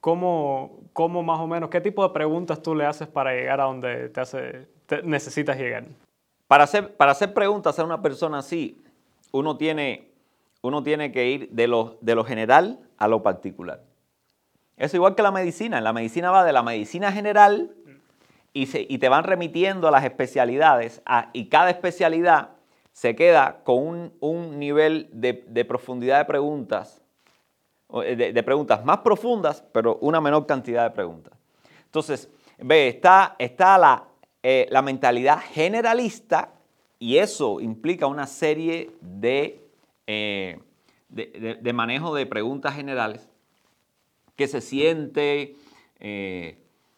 ¿Cómo, 0.05 0.81
¿Cómo, 0.93 1.23
más 1.23 1.39
o 1.39 1.47
menos, 1.47 1.71
qué 1.71 1.81
tipo 1.81 2.07
de 2.07 2.13
preguntas 2.13 2.61
tú 2.61 2.75
le 2.75 2.85
haces 2.85 3.07
para 3.07 3.33
llegar 3.33 3.59
a 3.59 3.63
donde 3.63 4.09
te, 4.09 4.21
hace, 4.21 4.67
necesitas 5.03 5.57
llegar? 5.57 5.85
Para 6.45 6.65
hacer, 6.65 6.95
para 6.95 7.13
hacer 7.13 7.33
preguntas 7.33 7.79
a 7.79 7.83
una 7.83 8.03
persona 8.03 8.37
así, 8.37 8.85
uno 9.31 9.57
tiene, 9.57 10.11
uno 10.61 10.83
tiene 10.83 11.11
que 11.11 11.27
ir 11.29 11.49
de 11.49 11.67
lo, 11.67 11.97
de 12.01 12.13
lo 12.13 12.23
general 12.23 12.81
a 12.99 13.07
lo 13.07 13.23
particular. 13.23 13.81
Es 14.77 14.93
igual 14.93 15.15
que 15.15 15.23
la 15.23 15.31
medicina. 15.31 15.81
La 15.81 15.91
medicina 15.91 16.29
va 16.29 16.43
de 16.43 16.53
la 16.53 16.61
medicina 16.61 17.11
general 17.11 17.71
y, 18.53 18.67
se, 18.67 18.85
y 18.87 18.99
te 18.99 19.09
van 19.09 19.23
remitiendo 19.23 19.87
a 19.87 19.91
las 19.91 20.03
especialidades 20.03 21.01
y 21.33 21.49
cada 21.49 21.71
especialidad 21.71 22.49
se 22.95 23.13
queda 23.13 23.61
con 23.65 23.77
un, 23.77 24.13
un 24.21 24.57
nivel 24.57 25.09
de, 25.11 25.43
de 25.49 25.65
profundidad 25.65 26.19
de 26.19 26.25
preguntas 26.25 27.01
eh, 27.93 28.15
de, 28.15 28.43
preguntas 28.43 28.83
más 28.83 28.99
profundas, 28.99 29.63
pero 29.71 29.97
una 30.01 30.19
menor 30.19 30.47
cantidad 30.47 30.83
de 30.83 30.89
preguntas. 30.89 31.33
Entonces, 31.85 32.29
ve, 32.57 32.87
está, 32.87 33.35
está 33.37 33.77
la, 33.77 34.07
eh, 34.41 34.67
la 34.69 34.81
mentalidad 34.81 35.39
generalista 35.39 36.51
y 36.97 37.17
eso 37.17 37.61
implica 37.61 38.07
una 38.07 38.25
serie 38.25 38.91
de, 39.01 39.61
eh, 40.07 40.59
de, 41.09 41.73
manejo 41.73 42.15
de 42.15 42.25
preguntas 42.25 42.75
generales 42.75 43.29
que 44.35 44.47
se 44.47 44.61
siente, 44.61 45.55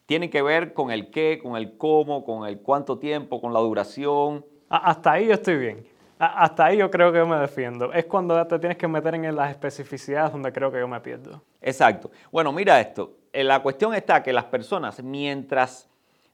tiene 0.06 0.30
que 0.30 0.42
ver 0.42 0.72
con 0.72 0.90
el 0.90 1.10
qué, 1.10 1.38
con 1.40 1.56
el 1.56 1.76
cómo, 1.76 2.24
con 2.24 2.48
el 2.48 2.60
cuánto 2.60 2.98
tiempo, 2.98 3.40
con 3.40 3.52
la 3.52 3.60
duración. 3.60 4.44
Hasta 4.68 5.12
ahí 5.12 5.26
yo 5.26 5.34
estoy 5.34 5.56
bien. 5.56 5.86
Hasta 6.18 6.66
ahí 6.66 6.78
yo 6.78 6.90
creo 6.90 7.12
que 7.12 7.18
yo 7.18 7.26
me 7.26 7.36
defiendo. 7.36 7.92
Es 7.92 8.06
cuando 8.06 8.44
te 8.46 8.58
tienes 8.58 8.76
que 8.76 8.88
meter 8.88 9.14
en 9.14 9.36
las 9.36 9.50
especificidades 9.50 10.32
donde 10.32 10.52
creo 10.52 10.72
que 10.72 10.78
yo 10.78 10.88
me 10.88 11.00
pierdo. 11.00 11.42
Exacto. 11.60 12.10
Bueno, 12.32 12.52
mira 12.52 12.80
esto. 12.80 13.18
Eh, 13.32 13.44
la 13.44 13.60
cuestión 13.62 13.94
está 13.94 14.22
que 14.22 14.32
las 14.32 14.44
personas, 14.44 15.00
mientras, 15.02 15.88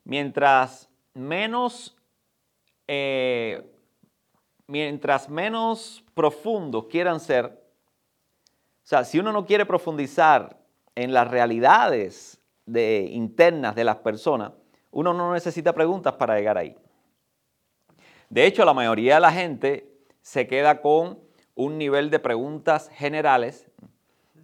mientras 0.04 0.88
menos, 1.12 1.94
eh, 2.88 3.62
mientras 4.66 5.28
menos 5.28 6.02
profundos 6.14 6.86
quieran 6.86 7.20
ser, 7.20 7.46
o 7.46 8.86
sea, 8.86 9.04
si 9.04 9.18
uno 9.18 9.32
no 9.32 9.44
quiere 9.44 9.66
profundizar 9.66 10.56
en 10.94 11.12
las 11.12 11.30
realidades 11.30 12.40
de, 12.64 13.08
internas 13.10 13.74
de 13.74 13.84
las 13.84 13.96
personas, 13.96 14.52
uno 14.90 15.12
no 15.12 15.32
necesita 15.34 15.72
preguntas 15.72 16.14
para 16.14 16.36
llegar 16.36 16.56
ahí. 16.56 16.76
De 18.34 18.46
hecho, 18.46 18.64
la 18.64 18.74
mayoría 18.74 19.14
de 19.14 19.20
la 19.20 19.30
gente 19.30 19.88
se 20.20 20.48
queda 20.48 20.80
con 20.80 21.20
un 21.54 21.78
nivel 21.78 22.10
de 22.10 22.18
preguntas 22.18 22.90
generales 22.92 23.70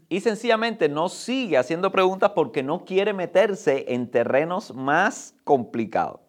y 0.08 0.20
sencillamente 0.20 0.88
no 0.88 1.08
sigue 1.08 1.58
haciendo 1.58 1.90
preguntas 1.90 2.30
porque 2.30 2.62
no 2.62 2.84
quiere 2.84 3.12
meterse 3.12 3.86
en 3.88 4.08
terrenos 4.08 4.72
más 4.72 5.34
complicados, 5.42 6.20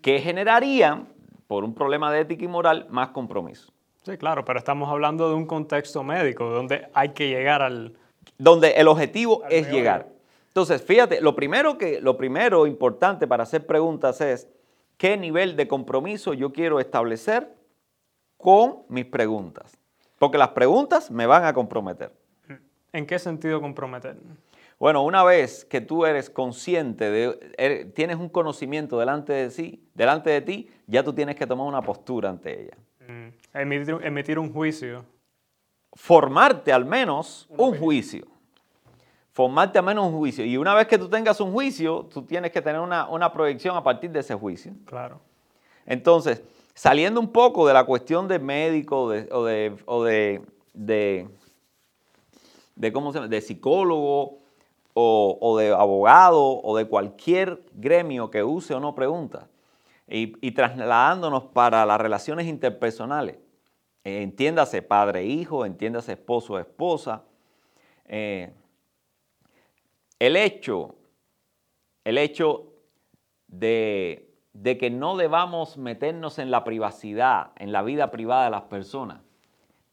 que 0.00 0.20
generarían, 0.20 1.06
por 1.48 1.64
un 1.64 1.74
problema 1.74 2.10
de 2.10 2.20
ética 2.20 2.46
y 2.46 2.48
moral, 2.48 2.86
más 2.88 3.10
compromiso. 3.10 3.70
Sí, 4.04 4.16
claro, 4.16 4.46
pero 4.46 4.58
estamos 4.58 4.88
hablando 4.88 5.28
de 5.28 5.34
un 5.34 5.44
contexto 5.44 6.02
médico 6.02 6.48
donde 6.48 6.88
hay 6.94 7.10
que 7.10 7.28
llegar 7.28 7.60
al... 7.60 7.92
Donde 8.38 8.70
el 8.70 8.88
objetivo 8.88 9.42
es 9.50 9.70
llegar. 9.70 10.08
Entonces, 10.48 10.80
fíjate, 10.80 11.20
lo 11.20 11.36
primero, 11.36 11.76
que, 11.76 12.00
lo 12.00 12.16
primero 12.16 12.66
importante 12.66 13.26
para 13.26 13.42
hacer 13.42 13.66
preguntas 13.66 14.18
es, 14.22 14.48
qué 15.02 15.16
nivel 15.16 15.56
de 15.56 15.66
compromiso 15.66 16.32
yo 16.32 16.52
quiero 16.52 16.78
establecer 16.78 17.52
con 18.36 18.84
mis 18.88 19.04
preguntas. 19.04 19.76
Porque 20.16 20.38
las 20.38 20.50
preguntas 20.50 21.10
me 21.10 21.26
van 21.26 21.44
a 21.44 21.52
comprometer. 21.52 22.12
¿En 22.92 23.04
qué 23.04 23.18
sentido 23.18 23.60
comprometer? 23.60 24.16
Bueno, 24.78 25.02
una 25.02 25.24
vez 25.24 25.64
que 25.64 25.80
tú 25.80 26.06
eres 26.06 26.30
consciente, 26.30 27.10
de, 27.10 27.52
er- 27.58 27.92
tienes 27.94 28.16
un 28.16 28.28
conocimiento 28.28 28.96
delante 28.96 29.32
de, 29.32 29.50
sí, 29.50 29.82
delante 29.92 30.30
de 30.30 30.40
ti, 30.40 30.70
ya 30.86 31.02
tú 31.02 31.12
tienes 31.12 31.34
que 31.34 31.48
tomar 31.48 31.66
una 31.66 31.82
postura 31.82 32.28
ante 32.30 32.62
ella. 32.62 32.76
Mm, 33.08 33.58
Emitir, 33.58 33.98
emitir 34.04 34.38
un 34.38 34.52
juicio. 34.52 35.04
Formarte 35.94 36.72
al 36.72 36.84
menos 36.84 37.48
un 37.50 37.76
juicio. 37.76 38.24
Formarte 39.32 39.78
al 39.78 39.84
menos 39.86 40.06
un 40.06 40.18
juicio. 40.18 40.44
Y 40.44 40.56
una 40.56 40.74
vez 40.74 40.86
que 40.86 40.98
tú 40.98 41.08
tengas 41.08 41.40
un 41.40 41.52
juicio, 41.52 42.06
tú 42.12 42.22
tienes 42.22 42.52
que 42.52 42.60
tener 42.60 42.80
una, 42.80 43.08
una 43.08 43.32
proyección 43.32 43.76
a 43.76 43.82
partir 43.82 44.10
de 44.10 44.20
ese 44.20 44.34
juicio. 44.34 44.72
Claro. 44.84 45.20
Entonces, 45.86 46.42
saliendo 46.74 47.18
un 47.18 47.32
poco 47.32 47.66
de 47.66 47.72
la 47.72 47.84
cuestión 47.84 48.28
de 48.28 48.38
médico 48.38 49.08
de- 49.10 49.28
o, 49.32 49.44
de, 49.44 49.74
o 49.86 50.04
de, 50.04 50.42
de, 50.74 51.28
de 52.76 52.92
¿cómo 52.92 53.10
se 53.12 53.18
llama? 53.18 53.28
de 53.28 53.40
psicólogo 53.40 54.38
o, 54.94 55.38
o 55.40 55.56
de 55.56 55.72
abogado 55.72 56.60
o 56.62 56.76
de 56.76 56.86
cualquier 56.86 57.62
gremio 57.72 58.30
que 58.30 58.44
use 58.44 58.74
o 58.74 58.80
no 58.80 58.94
preguntas, 58.94 59.46
y, 60.06 60.34
y 60.46 60.52
trasladándonos 60.52 61.44
para 61.44 61.86
las 61.86 61.98
relaciones 61.98 62.46
interpersonales, 62.46 63.36
eh, 64.04 64.20
entiéndase 64.22 64.82
padre-hijo, 64.82 65.64
entiéndase 65.64 66.12
esposo-esposa, 66.12 67.22
eh, 68.06 68.52
el 70.22 70.36
hecho, 70.36 70.94
el 72.04 72.16
hecho 72.16 72.74
de, 73.48 74.30
que 74.78 74.88
no 74.88 75.16
debamos 75.16 75.78
meternos 75.78 76.38
en 76.38 76.52
la 76.52 76.62
privacidad, 76.62 77.50
en 77.56 77.72
la 77.72 77.82
vida 77.82 78.12
privada 78.12 78.44
de 78.44 78.50
las 78.50 78.62
personas, 78.62 79.20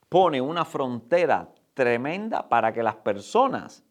pone 0.07 0.39
una 0.39 0.65
frontera 0.65 1.49
tremenda 1.73 2.47
para 2.47 2.73
que 2.73 2.83
las 2.83 2.93
personas 2.97 3.83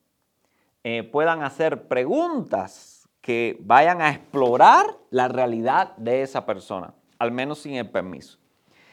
eh, 0.85 1.03
puedan 1.03 1.43
hacer 1.43 1.89
preguntas 1.89 3.09
que 3.21 3.57
vayan 3.59 4.01
a 4.01 4.11
explorar 4.11 4.87
la 5.11 5.27
realidad 5.27 5.97
de 5.97 6.23
esa 6.23 6.47
persona, 6.47 6.95
al 7.19 7.33
menos 7.33 7.59
sin 7.59 7.75
el 7.75 7.91
permiso. 7.91 8.39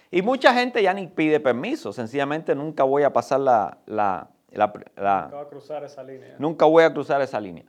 Y 0.09 0.23
mucha 0.23 0.51
gente 0.51 0.81
ya 0.81 0.95
ni 0.95 1.05
pide 1.05 1.39
permiso, 1.39 1.93
sencillamente 1.93 2.55
nunca 2.55 2.83
voy 2.83 3.03
a 3.03 3.13
pasar 3.13 3.39
la- 3.39 4.31
la- 4.57 4.73
la- 4.95 5.25
Acaba 5.25 5.43
de 5.43 5.49
cruzar 5.49 5.83
esa 5.83 6.03
línea. 6.03 6.35
Nunca 6.39 6.65
voy 6.65 6.83
a 6.83 6.93
cruzar 6.93 7.21
esa 7.21 7.39
línea. 7.39 7.63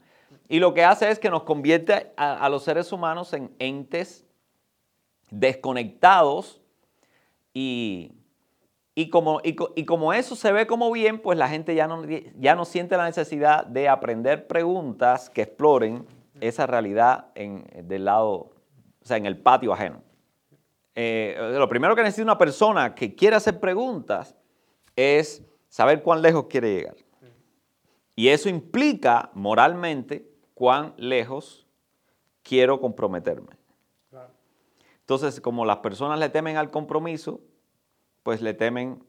Y 0.49 0.59
lo 0.61 0.75
que 0.75 0.85
hace 0.85 1.11
es 1.11 1.18
que 1.18 1.31
nos 1.31 1.42
convierte 1.42 2.12
a, 2.16 2.35
a 2.44 2.49
los 2.49 2.62
seres 2.64 2.92
humanos 2.92 3.33
en 3.33 3.55
entes 3.59 4.27
desconectados 5.31 6.61
y, 7.53 8.12
y 8.94 9.11
como, 9.11 9.40
y, 9.42 9.55
co- 9.55 9.72
y 9.75 9.85
como 9.85 10.12
eso 10.12 10.37
se 10.37 10.53
ve 10.53 10.66
como 10.66 10.90
bien, 10.92 11.20
pues 11.20 11.38
la 11.38 11.49
gente 11.49 11.75
ya 11.75 11.87
no, 11.88 12.05
ya 12.38 12.55
no 12.55 12.64
siente 12.64 12.96
la 12.96 13.05
necesidad 13.05 13.66
de 13.66 13.88
aprender 13.88 14.46
preguntas 14.46 15.31
que 15.31 15.42
exploren 15.42 16.07
esa 16.40 16.66
realidad 16.66 17.27
en, 17.35 17.64
del 17.88 18.05
lado, 18.05 18.31
o 18.33 18.53
sea, 19.03 19.16
en 19.16 19.27
el 19.27 19.38
patio 19.38 19.72
ajeno. 19.72 20.03
Eh, 20.94 21.37
lo 21.59 21.68
primero 21.68 21.94
que 21.96 22.03
necesita 22.03 22.22
una 22.25 22.38
persona 22.38 22.94
que 22.94 23.14
quiere 23.14 23.37
hacer 23.37 23.59
preguntas 23.61 24.37
es 24.94 25.42
saber 25.77 26.03
cuán 26.03 26.23
lejos 26.23 26.47
quiere 26.49 26.75
llegar. 26.75 26.97
Y 28.15 28.29
eso 28.29 28.49
implica 28.49 29.29
moralmente 29.35 30.27
cuán 30.55 30.95
lejos 30.97 31.67
quiero 32.43 32.81
comprometerme. 32.81 33.53
Entonces, 35.01 35.39
como 35.39 35.67
las 35.67 35.77
personas 35.79 36.19
le 36.19 36.31
temen 36.31 36.57
al 36.57 36.71
compromiso, 36.71 37.41
pues 38.23 38.41
le 38.41 38.55
temen 38.55 39.05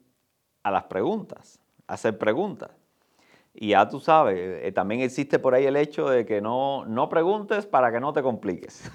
a 0.62 0.70
las 0.72 0.84
preguntas, 0.84 1.58
a 1.88 1.94
hacer 1.94 2.18
preguntas. 2.18 2.72
Y 3.54 3.70
ya 3.70 3.88
tú 3.88 4.02
sabes, 4.02 4.38
eh, 4.38 4.72
también 4.74 5.00
existe 5.00 5.40
por 5.40 5.56
ahí 5.56 5.66
el 5.66 5.78
hecho 5.78 6.10
de 6.10 6.26
que 6.26 6.42
no, 6.42 6.84
no 6.86 7.08
preguntes 7.08 7.66
para 7.66 7.94
que 7.94 8.02
no 8.02 8.12
te 8.12 8.22
compliques. 8.22 8.92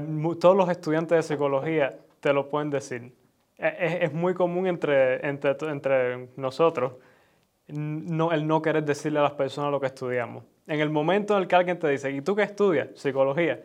Mu- 0.00 0.36
todos 0.36 0.56
los 0.56 0.68
estudiantes 0.70 1.16
de 1.16 1.22
psicología 1.24 1.98
te 2.20 2.32
lo 2.32 2.48
pueden 2.48 2.70
decir. 2.70 3.12
Eh, 3.58 3.76
Es, 3.80 4.02
es 4.04 4.12
muy 4.14 4.32
común 4.32 4.68
entre, 4.68 5.26
entre, 5.28 5.56
entre 5.70 6.28
nosotros 6.36 6.92
no, 7.68 8.32
el 8.32 8.46
no 8.46 8.62
querer 8.62 8.84
decirle 8.84 9.18
a 9.18 9.22
las 9.22 9.32
personas 9.32 9.70
lo 9.70 9.80
que 9.80 9.86
estudiamos. 9.86 10.44
En 10.66 10.80
el 10.80 10.90
momento 10.90 11.34
en 11.36 11.42
el 11.42 11.48
que 11.48 11.56
alguien 11.56 11.78
te 11.78 11.88
dice, 11.88 12.10
¿y 12.10 12.20
tú 12.20 12.34
qué 12.36 12.42
estudias? 12.42 12.88
Psicología. 12.94 13.60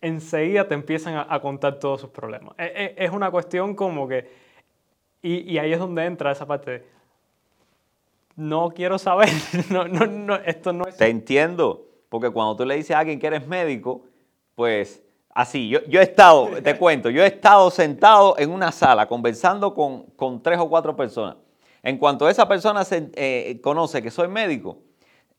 Enseguida 0.00 0.68
te 0.68 0.74
empiezan 0.74 1.24
a, 1.28 1.40
contar 1.40 1.78
todos 1.78 2.00
sus 2.02 2.10
problemas. 2.10 2.54
Es, 2.58 2.70
es- 2.74 2.92
es 2.96 3.10
una 3.10 3.30
cuestión 3.30 3.74
como 3.74 4.06
que... 4.08 4.30
Y, 5.22 5.52
y 5.52 5.58
ahí 5.58 5.72
es 5.72 5.78
donde 5.78 6.04
entra 6.04 6.32
esa 6.32 6.46
parte 6.46 6.70
de... 6.70 6.86
No 8.36 8.70
quiero 8.70 8.98
saber. 8.98 9.28
No, 9.70 9.88
no, 9.88 10.06
no, 10.06 10.34
esto 10.36 10.72
no 10.72 10.84
es... 10.86 10.96
Te 10.96 11.08
entiendo, 11.08 11.86
porque 12.08 12.30
cuando 12.30 12.56
tú 12.56 12.64
le 12.66 12.76
dices 12.76 12.94
a 12.94 12.98
alguien 13.00 13.18
que 13.18 13.26
eres 13.26 13.46
médico, 13.46 14.02
pues 14.54 15.02
así, 15.30 15.68
yo, 15.68 15.80
yo 15.88 16.00
he 16.00 16.02
estado, 16.02 16.48
te 16.62 16.76
cuento, 16.76 17.10
yo 17.10 17.22
he 17.22 17.26
estado 17.26 17.70
sentado 17.70 18.36
en 18.38 18.50
una 18.50 18.72
sala 18.72 19.06
conversando 19.08 19.72
con, 19.74 20.04
con 20.16 20.42
tres 20.42 20.58
o 20.58 20.68
cuatro 20.68 20.94
personas. 20.94 21.36
En 21.86 21.98
cuanto 21.98 22.28
esa 22.28 22.48
persona 22.48 22.82
se, 22.82 23.12
eh, 23.14 23.60
conoce 23.62 24.02
que 24.02 24.10
soy 24.10 24.26
médico, 24.26 24.78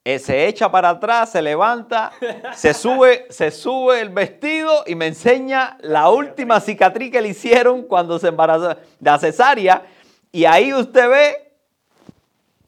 eh, 0.06 0.18
se 0.18 0.48
echa 0.48 0.72
para 0.72 0.92
atrás, 0.92 1.34
se 1.34 1.42
levanta, 1.42 2.14
se 2.56 2.74
sube, 2.74 3.26
se 3.30 3.52
sube 3.52 4.00
el 4.00 4.08
vestido 4.08 4.86
y 4.88 4.96
me 4.96 5.08
enseña 5.08 5.78
la 5.82 6.10
última 6.10 6.62
cicatriz 6.62 7.12
que 7.12 7.22
le 7.22 7.28
hicieron 7.28 7.82
cuando 7.82 8.18
se 8.18 8.30
embarazó, 8.30 8.78
la 9.02 9.20
cesárea, 9.20 9.88
y 10.32 10.46
ahí 10.46 10.74
usted 10.74 11.10
ve 11.10 11.52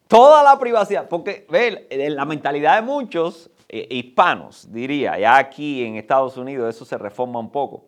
toda 0.10 0.44
la 0.44 0.60
privacidad, 0.60 1.08
porque 1.08 1.48
ve, 1.50 1.88
en 1.90 2.18
la 2.18 2.26
mentalidad 2.26 2.76
de 2.76 2.82
muchos 2.82 3.50
eh, 3.70 3.88
hispanos, 3.92 4.68
diría, 4.74 5.18
ya 5.18 5.38
aquí 5.38 5.86
en 5.86 5.96
Estados 5.96 6.36
Unidos 6.36 6.76
eso 6.76 6.84
se 6.84 6.98
reforma 6.98 7.40
un 7.40 7.50
poco, 7.50 7.86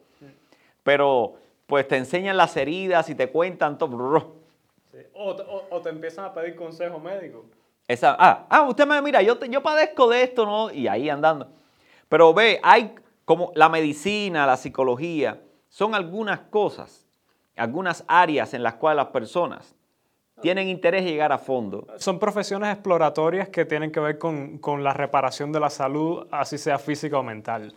pero 0.84 1.34
pues 1.67 1.86
te 1.86 1.97
enseñan 1.97 2.38
las 2.38 2.56
heridas 2.56 3.10
y 3.10 3.15
te 3.15 3.27
cuentan 3.27 3.77
todo. 3.77 4.39
O, 5.13 5.35
te- 5.35 5.43
o- 5.43 5.67
o 5.69 5.81
te 5.81 5.89
empiezan 5.89 6.25
a 6.25 6.33
pedir 6.33 6.55
consejo 6.55 6.99
médico. 6.99 7.45
Esa, 7.87 8.15
ah, 8.17 8.45
ah, 8.49 8.61
usted 8.63 8.85
me 8.87 9.01
mira, 9.01 9.21
yo, 9.21 9.37
te- 9.37 9.49
yo 9.49 9.61
padezco 9.61 10.07
de 10.09 10.23
esto, 10.23 10.45
¿no? 10.45 10.71
Y 10.71 10.87
ahí 10.87 11.09
andando. 11.09 11.49
Pero 12.09 12.33
ve, 12.33 12.59
hay 12.63 12.95
como 13.25 13.51
la 13.55 13.69
medicina, 13.69 14.45
la 14.45 14.57
psicología, 14.57 15.41
son 15.69 15.95
algunas 15.95 16.39
cosas, 16.41 17.07
algunas 17.55 18.03
áreas 18.07 18.53
en 18.53 18.63
las 18.63 18.75
cuales 18.75 18.97
las 18.97 19.07
personas 19.07 19.75
tienen 20.41 20.67
interés 20.69 21.01
en 21.03 21.09
llegar 21.09 21.31
a 21.31 21.37
fondo. 21.37 21.85
Son 21.97 22.17
profesiones 22.17 22.73
exploratorias 22.73 23.49
que 23.49 23.63
tienen 23.65 23.91
que 23.91 23.99
ver 23.99 24.17
con, 24.17 24.57
con 24.57 24.83
la 24.83 24.93
reparación 24.93 25.51
de 25.51 25.59
la 25.59 25.69
salud, 25.69 26.27
así 26.31 26.57
sea 26.57 26.79
física 26.79 27.19
o 27.19 27.23
mental. 27.23 27.73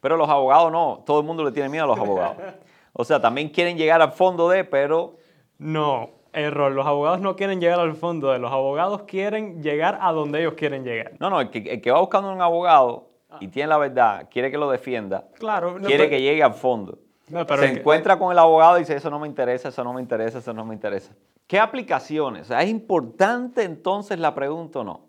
Pero 0.00 0.16
los 0.16 0.28
abogados 0.28 0.72
no, 0.72 1.02
todo 1.04 1.20
el 1.20 1.26
mundo 1.26 1.44
le 1.44 1.52
tiene 1.52 1.68
miedo 1.68 1.84
a 1.84 1.88
los 1.88 1.98
abogados. 1.98 2.36
O 3.00 3.04
sea, 3.04 3.20
también 3.20 3.48
quieren 3.50 3.76
llegar 3.76 4.00
al 4.02 4.10
fondo 4.12 4.48
de, 4.48 4.64
pero 4.64 5.16
No, 5.58 6.10
error. 6.32 6.72
Los 6.72 6.86
abogados 6.86 7.20
no 7.20 7.36
quieren 7.36 7.60
llegar 7.60 7.80
al 7.80 7.94
fondo 7.94 8.30
de 8.32 8.38
los 8.38 8.52
abogados 8.52 9.02
quieren 9.02 9.62
llegar 9.62 9.98
a 10.00 10.12
donde 10.12 10.40
ellos 10.40 10.54
quieren 10.54 10.84
llegar. 10.84 11.12
no, 11.18 11.30
no, 11.30 11.40
el 11.40 11.50
que, 11.50 11.58
el 11.58 11.80
que 11.80 11.90
va 11.90 12.00
buscando 12.00 12.32
un 12.32 12.40
abogado 12.40 13.08
y 13.40 13.48
tiene 13.48 13.68
la 13.68 13.78
verdad, 13.78 14.28
quiere 14.30 14.50
que 14.50 14.56
lo 14.58 14.70
defienda, 14.70 15.26
Claro, 15.38 15.78
no, 15.78 15.86
quiere 15.86 16.04
pero- 16.04 16.10
que 16.10 16.22
llegue 16.22 16.42
al 16.42 16.54
fondo. 16.54 16.98
No, 17.28 17.46
pero 17.46 17.60
Se 17.62 17.72
que- 17.72 17.80
encuentra 17.80 18.18
con 18.18 18.32
el 18.32 18.38
abogado 18.38 18.76
y 18.78 18.80
dice, 18.80 18.96
eso 18.96 19.10
no 19.10 19.18
me 19.18 19.28
interesa, 19.28 19.68
eso 19.68 19.84
no 19.84 19.92
me 19.92 20.00
interesa, 20.00 20.38
eso 20.38 20.52
no 20.54 20.64
me 20.64 20.74
interesa. 20.74 21.12
¿Qué 21.46 21.58
aplicaciones? 21.60 22.50
¿Es 22.50 22.68
importante 22.68 23.62
entonces 23.64 24.18
la 24.18 24.34
pregunta 24.34 24.80
o 24.80 24.84
no? 24.84 25.00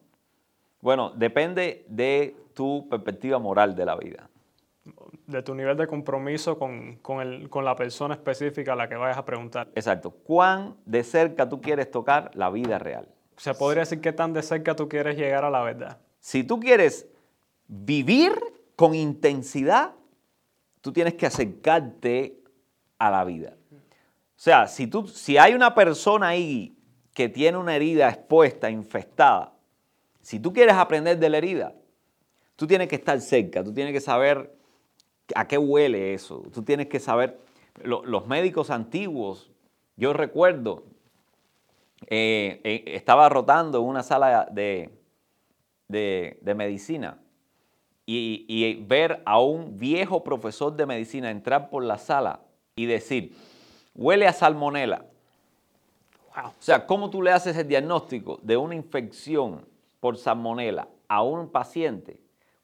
Bueno, 0.82 1.12
depende 1.12 1.86
de 1.88 2.36
tu 2.54 2.88
perspectiva 2.90 3.40
moral 3.40 3.74
de 3.76 3.86
la 3.86 3.96
vida. 3.96 4.30
De 5.30 5.44
tu 5.44 5.54
nivel 5.54 5.78
de 5.78 5.88
compromiso 5.88 6.58
con, 6.58 6.96
con 6.98 7.22
el- 7.22 7.50
con 7.50 7.64
la 7.64 7.76
persona 7.76 8.16
específica 8.16 8.74
a 8.74 8.76
la 8.76 8.90
que 8.90 8.96
vayas 8.96 9.18
a 9.18 9.26
preguntar. 9.26 9.70
Exacto. 9.76 10.12
¿Cuán 10.12 10.76
de 10.86 11.04
cerca 11.04 11.48
tú 11.48 11.62
quieres 11.62 11.92
tocar 11.92 12.32
la 12.34 12.50
vida 12.50 12.80
real? 12.80 13.08
Se 13.38 13.54
podría 13.54 13.82
decir 13.82 14.02
qué 14.02 14.12
tan 14.12 14.34
de 14.34 14.42
cerca 14.42 14.76
tú 14.76 14.90
quieres 14.90 15.16
llegar 15.18 15.46
a 15.46 15.50
la 15.50 15.62
verdad. 15.62 16.00
Si 16.20 16.44
tú 16.44 16.60
quieres 16.60 17.08
vivir 17.68 18.34
con 18.76 18.96
intensidad, 18.96 19.92
tú 20.82 20.92
tienes 20.92 21.14
que 21.14 21.26
acercarte 21.26 22.40
a 22.98 23.12
la 23.12 23.24
vida. 23.24 23.54
O 23.72 24.42
sea, 24.42 24.68
si, 24.68 24.88
tú, 24.88 25.08
si 25.08 25.38
hay 25.38 25.54
una 25.54 25.76
persona 25.76 26.30
ahí 26.30 26.76
que 27.14 27.30
tiene 27.30 27.58
una 27.58 27.76
herida 27.76 28.10
expuesta, 28.10 28.70
infestada, 28.70 29.54
si 30.22 30.40
tú 30.40 30.52
quieres 30.54 30.76
aprender 30.76 31.20
de 31.20 31.30
la 31.30 31.38
herida, 31.38 31.74
tú 32.56 32.66
tienes 32.66 32.88
que 32.88 32.96
estar 32.96 33.20
cerca, 33.22 33.64
tú 33.64 33.74
tienes 33.74 33.94
que 33.94 34.02
saber 34.02 34.54
a 35.36 35.48
qué 35.48 35.58
huele 35.58 36.14
eso, 36.14 36.44
tú 36.54 36.64
tienes 36.64 36.88
que 36.88 37.00
saber, 37.00 37.40
lo- 37.84 38.04
los 38.06 38.28
médicos 38.28 38.70
antiguos, 38.70 39.50
yo 39.96 40.14
recuerdo, 40.14 40.84
eh, 42.08 42.62
eh, 42.64 42.84
estaba 42.88 43.28
rotando 43.30 43.80
en 43.80 43.86
una 43.86 44.04
sala 44.04 44.48
de, 44.52 44.90
de, 45.88 46.40
de 46.42 46.56
medicina 46.56 47.20
y, 48.06 48.46
y 48.48 48.76
ver 48.76 49.22
a 49.26 49.40
un 49.40 49.78
viejo 49.78 50.24
profesor 50.24 50.76
de 50.76 50.86
medicina 50.86 51.30
entrar 51.30 51.70
por 51.70 51.84
la 51.84 51.98
sala 51.98 52.42
y 52.76 52.86
decir, 52.86 53.36
huele 53.94 54.28
a 54.28 54.34
salmonela. 54.34 55.06
Wow. 56.36 56.48
O 56.52 56.54
sea, 56.62 56.86
¿cómo 56.88 57.10
tú 57.10 57.22
le 57.22 57.32
haces 57.32 57.58
el 57.58 57.68
diagnóstico 57.68 58.40
de 58.42 58.56
una 58.58 58.76
infección 58.76 59.66
por 60.00 60.18
salmonela 60.18 60.88
a 61.08 61.22
un 61.22 61.50
paciente 61.50 62.20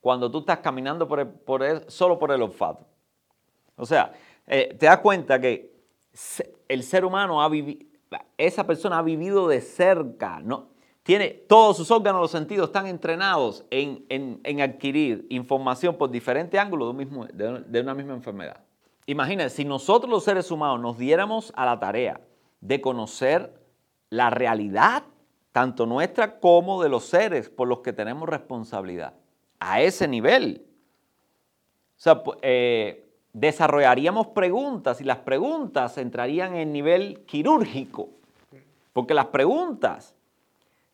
cuando 0.06 0.30
tú 0.30 0.38
estás 0.38 0.60
caminando 0.60 1.08
por 1.08 1.86
solo 1.88 2.20
por 2.20 2.30
el 2.32 2.40
olfato. 2.44 2.86
O 3.76 3.88
sea, 3.88 4.14
eh, 4.46 4.76
te 4.78 4.86
das 4.86 5.00
cuenta 5.00 5.42
que 5.42 5.74
el 6.68 6.84
ser 6.84 7.06
humano 7.06 7.42
ha 7.42 7.50
vivido, 7.50 7.88
esa 8.38 8.68
persona 8.68 9.00
ha 9.00 9.02
vivido 9.02 9.48
de 9.48 9.62
cerca, 9.62 10.42
¿no? 10.42 10.68
Tiene, 11.02 11.30
todos 11.30 11.78
sus 11.78 11.90
órganos, 11.90 12.22
los 12.22 12.30
sentidos 12.30 12.68
están 12.68 12.86
entrenados 12.86 13.66
en, 13.72 14.62
adquirir 14.62 15.26
información 15.32 15.96
por 15.96 16.12
diferentes 16.12 16.60
ángulos 16.60 16.96
de 17.34 17.80
una 17.82 17.96
misma 17.96 18.14
enfermedad. 18.14 18.62
Imagínense, 19.08 19.56
si 19.56 19.66
nosotros 19.66 20.12
los 20.12 20.24
seres 20.24 20.52
humanos 20.52 20.82
nos 20.82 21.00
diéramos 21.00 21.52
a 21.56 21.66
la 21.66 21.80
tarea 21.80 22.22
de 22.62 22.80
conocer 22.80 23.60
la 24.12 24.30
realidad, 24.30 25.02
tanto 25.52 25.88
nuestra 25.88 26.40
como 26.40 26.84
de 26.84 26.90
los 26.90 27.06
seres 27.06 27.50
por 27.50 27.68
los 27.68 27.80
que 27.80 27.92
tenemos 27.92 28.30
responsabilidad, 28.30 29.16
a 29.60 29.82
ese 29.82 30.08
nivel. 30.08 30.66
O 31.98 32.00
sea, 32.00 32.22
eh, 32.42 33.06
desarrollaríamos 33.34 34.28
preguntas 34.28 35.02
y 35.02 35.04
las 35.04 35.20
preguntas 35.20 35.98
entrarían 35.98 36.56
en 36.56 36.72
nivel 36.72 37.26
quirúrgico, 37.26 38.10
porque 38.94 39.14
las 39.14 39.28
preguntas, 39.28 40.16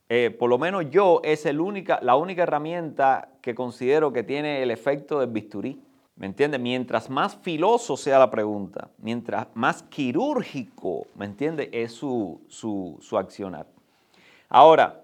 eh, 0.10 0.36
por 0.38 0.50
lo 0.50 0.58
menos 0.58 0.89
yo, 0.89 1.21
es 1.24 1.45
el 1.45 1.60
única, 1.60 2.00
la 2.02 2.15
única 2.15 2.43
herramienta 2.43 3.30
que 3.41 3.56
considero 3.56 4.12
que 4.12 4.24
tiene 4.24 4.63
el 4.63 4.71
efecto 4.71 5.19
del 5.19 5.30
bisturí. 5.30 5.82
¿Me 6.15 6.28
entiendes? 6.28 6.60
Mientras 6.60 7.10
más 7.10 7.36
filoso 7.38 7.97
sea 7.97 8.19
la 8.19 8.30
pregunta, 8.30 8.89
mientras 9.00 9.47
más 9.56 9.82
quirúrgico, 9.82 11.08
¿me 11.15 11.26
entiendes? 11.26 11.69
Es 11.71 11.93
su, 11.93 12.41
su 12.50 13.17
accionar. 13.17 13.65
Ahora, 14.47 15.04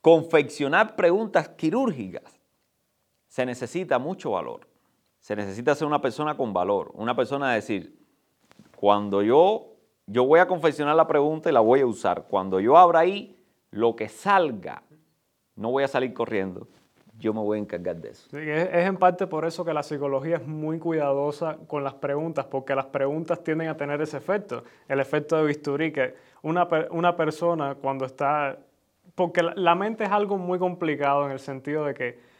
confeccionar 0.00 0.94
preguntas 0.94 1.48
quirúrgicas 1.48 2.33
se 3.34 3.44
necesita 3.44 3.98
mucho 3.98 4.30
valor. 4.30 4.60
Se 5.18 5.34
necesita 5.34 5.74
ser 5.74 5.88
una 5.88 6.00
persona 6.00 6.36
con 6.36 6.52
valor, 6.52 6.92
una 6.94 7.16
persona 7.16 7.48
de 7.48 7.56
decir, 7.56 7.98
cuando 8.76 9.22
yo, 9.22 9.72
yo 10.06 10.24
voy 10.24 10.38
a 10.38 10.46
confeccionar 10.46 10.94
la 10.94 11.08
pregunta 11.08 11.50
y 11.50 11.52
la 11.52 11.58
voy 11.58 11.80
a 11.80 11.86
usar, 11.86 12.26
cuando 12.30 12.60
yo 12.60 12.78
abra 12.78 13.00
ahí, 13.00 13.36
lo 13.72 13.96
que 13.96 14.08
salga, 14.08 14.84
no 15.56 15.72
voy 15.72 15.82
a 15.82 15.88
salir 15.88 16.14
corriendo, 16.14 16.68
yo 17.18 17.34
me 17.34 17.40
voy 17.40 17.58
a 17.58 17.62
encargar 17.62 17.96
de 17.96 18.10
eso. 18.10 18.38
es, 18.38 18.68
en 18.72 18.96
parte 18.98 19.26
por 19.26 19.44
eso 19.44 19.64
que 19.64 19.74
la 19.74 19.82
psicología 19.82 20.36
es 20.36 20.46
muy 20.46 20.78
cuidadosa 20.78 21.56
con 21.66 21.82
las 21.82 21.94
preguntas, 21.94 22.46
porque 22.46 22.76
las 22.76 22.86
preguntas 22.86 23.42
tienden 23.42 23.66
a 23.66 23.76
tener 23.76 24.00
ese 24.00 24.16
efecto, 24.16 24.62
el 24.86 25.00
efecto 25.00 25.36
de 25.38 25.44
bisturí, 25.44 25.90
que 25.90 26.14
una, 26.42 26.68
una 26.92 27.16
persona 27.16 27.74
cuando 27.74 28.04
está... 28.04 28.60
Porque 29.16 29.42
la, 29.42 29.74
mente 29.74 30.04
es 30.04 30.10
algo 30.10 30.38
muy 30.38 30.60
complicado 30.60 31.26
en 31.26 31.32
el 31.32 31.40
sentido 31.40 31.84
de 31.84 31.94
que 31.94 32.33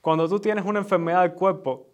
cuando 0.00 0.28
tú 0.28 0.38
tienes 0.40 0.64
una 0.64 0.80
enfermedad 0.80 1.22
del 1.22 1.32
cuerpo, 1.32 1.86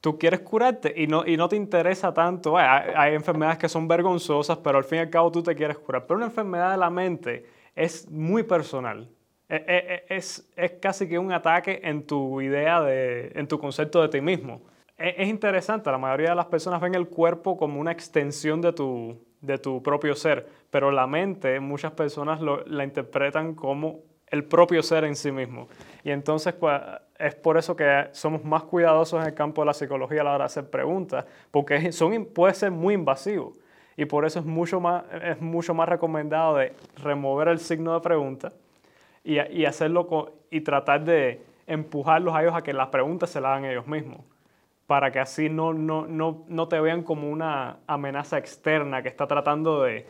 tú 0.00 0.18
quieres 0.18 0.40
curarte 0.40 0.92
y 0.96 1.06
no, 1.06 1.26
y 1.26 1.36
no 1.36 1.48
te 1.48 1.56
interesa 1.56 2.14
tanto. 2.14 2.56
hay, 2.56 3.14
enfermedades 3.14 3.58
que 3.58 3.68
son 3.68 3.88
vergonzosas, 3.88 4.58
pero 4.58 4.78
al 4.78 4.84
fin 4.84 4.98
y 4.98 5.00
al 5.02 5.10
cabo 5.10 5.32
tú 5.32 5.42
te 5.42 5.54
quieres 5.54 5.78
curar. 5.78 6.06
Pero 6.06 6.16
una 6.18 6.26
enfermedad 6.26 6.70
de 6.70 6.76
la 6.76 6.90
mente 6.90 7.46
es 7.74 8.08
muy 8.10 8.42
personal. 8.42 9.08
Eh, 9.48 9.64
eh, 9.66 9.86
eh, 9.88 10.04
es, 10.16 10.52
es, 10.56 10.72
casi 10.80 11.08
que 11.08 11.18
un 11.18 11.32
ataque 11.32 11.80
en 11.82 12.04
tu 12.06 12.40
idea, 12.40 12.80
de, 12.80 13.32
en 13.34 13.46
tu 13.46 13.58
concepto 13.58 14.02
de 14.02 14.08
ti 14.08 14.20
mismo. 14.20 14.62
Es, 14.96 15.14
es, 15.18 15.28
interesante, 15.28 15.90
la 15.90 15.98
mayoría 15.98 16.30
de 16.30 16.36
las 16.36 16.46
personas 16.46 16.80
ven 16.80 16.94
el 16.94 17.08
cuerpo 17.08 17.56
como 17.56 17.80
una 17.80 17.92
extensión 17.92 18.60
de 18.60 18.72
tu, 18.72 19.20
de 19.40 19.58
tu 19.58 19.82
propio 19.82 20.14
ser, 20.14 20.48
pero 20.70 20.90
la 20.90 21.06
mente, 21.06 21.60
muchas 21.60 21.92
personas 21.92 22.40
lo, 22.40 22.64
la 22.66 22.84
interpretan 22.84 23.54
como 23.54 24.00
el 24.28 24.44
propio 24.44 24.82
ser 24.82 25.04
en 25.04 25.16
sí 25.16 25.30
mismo. 25.30 25.68
Y 26.04 26.10
entonces 26.10 26.54
es 27.18 27.34
por 27.34 27.58
eso 27.58 27.76
que 27.76 28.08
somos 28.12 28.44
más 28.44 28.64
cuidadosos 28.64 29.20
en 29.20 29.28
el 29.28 29.34
campo 29.34 29.62
de 29.62 29.66
la 29.66 29.74
psicología 29.74 30.20
a 30.20 30.24
la 30.24 30.30
hora 30.30 30.44
de 30.44 30.46
hacer 30.46 30.70
preguntas, 30.70 31.24
porque 31.50 31.92
son, 31.92 32.26
puede 32.26 32.54
ser 32.54 32.70
muy 32.70 32.94
invasivo. 32.94 33.52
Y 33.96 34.04
por 34.04 34.26
eso 34.26 34.40
es 34.40 34.44
mucho 34.44 34.78
más, 34.78 35.04
es 35.22 35.40
mucho 35.40 35.72
más 35.72 35.88
recomendado 35.88 36.56
de 36.56 36.74
remover 37.02 37.48
el 37.48 37.58
signo 37.58 37.94
de 37.94 38.00
pregunta 38.00 38.52
y, 39.24 39.64
hacerlo 39.64 40.34
y 40.50 40.60
tratar 40.60 41.04
de 41.04 41.42
empujarlos 41.66 42.34
a 42.34 42.42
ellos 42.42 42.54
a 42.54 42.62
que 42.62 42.72
las 42.72 42.88
preguntas 42.88 43.30
se 43.30 43.40
las 43.40 43.50
hagan 43.50 43.64
ellos 43.64 43.86
mismos, 43.86 44.20
para 44.86 45.10
que 45.10 45.18
así 45.18 45.48
no, 45.48 45.72
no, 45.72 46.06
no, 46.06 46.44
no 46.46 46.68
te 46.68 46.78
vean 46.78 47.02
como 47.02 47.30
una 47.30 47.78
amenaza 47.86 48.38
externa 48.38 49.02
que 49.02 49.08
está 49.08 49.26
tratando 49.26 49.82
de, 49.82 50.06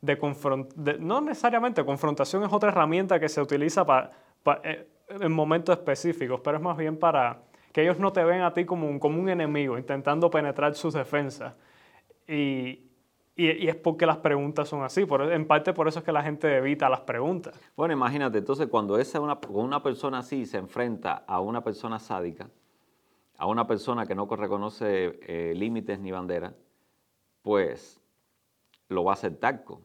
de 0.00 0.18
confrontar, 0.18 1.00
no 1.00 1.20
necesariamente, 1.20 1.84
confrontación 1.84 2.44
es 2.44 2.52
otra 2.52 2.70
herramienta 2.70 3.18
que 3.18 3.28
se 3.28 3.40
utiliza 3.40 3.84
para, 3.84 4.12
eh, 4.62 4.88
en 5.08 5.32
momentos 5.32 5.76
específicos, 5.76 6.40
pero 6.40 6.56
es 6.56 6.62
más 6.62 6.76
bien 6.76 6.96
para 6.96 7.42
que 7.72 7.82
ellos 7.82 7.98
no 7.98 8.12
te 8.12 8.24
vean 8.24 8.42
a 8.42 8.52
ti 8.52 8.64
como 8.64 8.88
un, 8.88 8.98
como 8.98 9.20
un 9.20 9.28
enemigo 9.28 9.78
intentando 9.78 10.30
penetrar 10.30 10.74
sus 10.74 10.94
defensas. 10.94 11.54
Y, 12.26 12.80
y, 13.36 13.68
es 13.68 13.76
porque 13.76 14.04
las 14.04 14.18
preguntas 14.18 14.68
son 14.68 14.82
así, 14.82 15.04
por, 15.04 15.22
en 15.32 15.46
parte 15.46 15.72
por 15.72 15.88
eso 15.88 16.00
es 16.00 16.04
que 16.04 16.12
la 16.12 16.22
gente 16.22 16.56
evita 16.56 16.88
las 16.88 17.00
preguntas. 17.00 17.58
Bueno, 17.76 17.94
imagínate, 17.94 18.38
entonces 18.38 18.68
cuando 18.68 18.98
esa 18.98 19.20
una, 19.20 19.38
una 19.48 19.82
persona 19.82 20.18
así 20.18 20.44
se 20.44 20.58
enfrenta 20.58 21.24
a 21.26 21.40
una 21.40 21.62
persona 21.62 21.98
sádica, 21.98 22.50
a 23.36 23.46
una 23.46 23.66
persona 23.66 24.06
que 24.06 24.14
no 24.14 24.26
reconoce 24.26 25.18
eh, 25.22 25.54
límites 25.56 26.00
ni 26.00 26.10
banderas, 26.10 26.54
pues 27.42 28.00
lo 28.88 29.04
va 29.04 29.12
a 29.12 29.14
hacer 29.14 29.36
taco. 29.36 29.82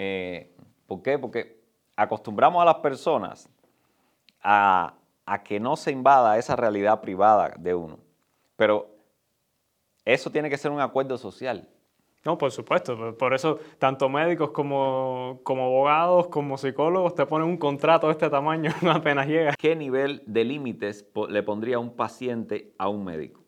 Eh, 0.00 0.54
¿Por 0.86 1.02
qué? 1.02 1.18
Porque 1.18 1.60
acostumbramos 1.96 2.62
a 2.62 2.64
las 2.64 2.76
personas 2.76 3.48
a, 4.40 4.94
a 5.26 5.42
que 5.42 5.58
no 5.58 5.76
se 5.76 5.90
invada 5.90 6.38
esa 6.38 6.54
realidad 6.54 7.00
privada 7.00 7.52
de 7.58 7.74
uno. 7.74 7.98
Pero 8.54 8.88
eso 10.04 10.30
tiene 10.30 10.48
que 10.48 10.56
ser 10.56 10.70
un 10.70 10.80
acuerdo 10.80 11.18
social. 11.18 11.68
No, 12.24 12.38
por 12.38 12.52
supuesto. 12.52 13.16
Por 13.16 13.34
eso, 13.34 13.58
tanto 13.78 14.08
médicos 14.08 14.50
como, 14.50 15.40
como 15.42 15.64
abogados, 15.64 16.28
como 16.28 16.56
psicólogos, 16.58 17.14
te 17.14 17.26
ponen 17.26 17.48
un 17.48 17.56
contrato 17.56 18.06
de 18.06 18.12
este 18.12 18.30
tamaño 18.30 18.72
apenas 18.92 19.26
llega. 19.26 19.54
¿Qué 19.58 19.74
nivel 19.74 20.22
de 20.26 20.44
límites 20.44 21.06
le 21.28 21.42
pondría 21.42 21.78
un 21.80 21.96
paciente 21.96 22.72
a 22.78 22.88
un 22.88 23.04
médico? 23.04 23.40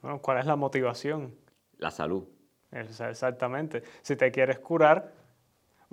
Bueno, 0.00 0.20
¿Cuál 0.20 0.38
es 0.38 0.46
la 0.46 0.56
motivación? 0.56 1.34
La 1.76 1.90
salud. 1.90 2.24
Exactamente. 2.70 3.82
Si 4.00 4.16
te 4.16 4.30
quieres 4.30 4.58
curar, 4.58 5.12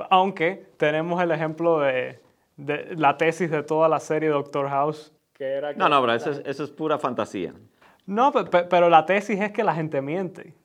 aunque 0.09 0.67
tenemos 0.77 1.21
el 1.21 1.31
ejemplo 1.31 1.79
de, 1.79 2.19
de 2.57 2.95
la 2.95 3.17
tesis 3.17 3.49
de 3.49 3.63
toda 3.63 3.87
la 3.89 3.99
serie 3.99 4.29
Doctor 4.29 4.69
House, 4.69 5.13
que 5.33 5.45
era... 5.45 5.73
no, 5.73 5.87
no, 5.89 6.01
pero 6.01 6.13
eso 6.13 6.31
es, 6.31 6.41
eso 6.45 6.63
es 6.63 6.69
pura 6.69 6.97
fantasía. 6.97 7.53
No, 8.05 8.31
pero 8.31 8.89
la 8.89 9.05
tesis 9.05 9.39
es 9.39 9.51
que 9.51 9.63
la 9.63 9.73
gente 9.73 10.01
miente 10.01 10.55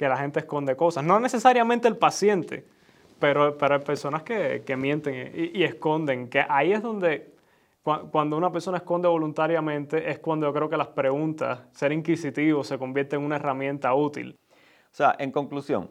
que 0.00 0.08
la 0.08 0.16
gente 0.16 0.40
esconde 0.40 0.76
cosas. 0.76 1.04
No 1.04 1.20
necesariamente 1.20 1.86
el 1.86 1.98
paciente, 1.98 2.66
pero, 3.18 3.58
pero 3.58 3.74
hay 3.74 3.82
personas 3.82 4.22
que, 4.22 4.62
que 4.64 4.74
mienten 4.74 5.30
y, 5.54 5.62
esconden. 5.62 6.30
Que 6.30 6.42
ahí 6.48 6.72
es 6.72 6.82
donde, 6.82 7.34
cuando 7.82 8.38
una 8.38 8.50
persona 8.50 8.78
esconde 8.78 9.08
voluntariamente, 9.08 10.10
es 10.10 10.18
cuando 10.18 10.46
yo 10.46 10.54
creo 10.54 10.70
que 10.70 10.78
las 10.78 10.88
preguntas, 10.88 11.60
ser 11.72 11.92
inquisitivo, 11.92 12.64
se 12.64 12.78
convierte 12.78 13.16
en 13.16 13.22
una 13.22 13.36
herramienta 13.36 13.92
útil. 13.92 14.38
O 14.90 14.94
sea, 14.94 15.14
en 15.18 15.32
conclusión, 15.32 15.90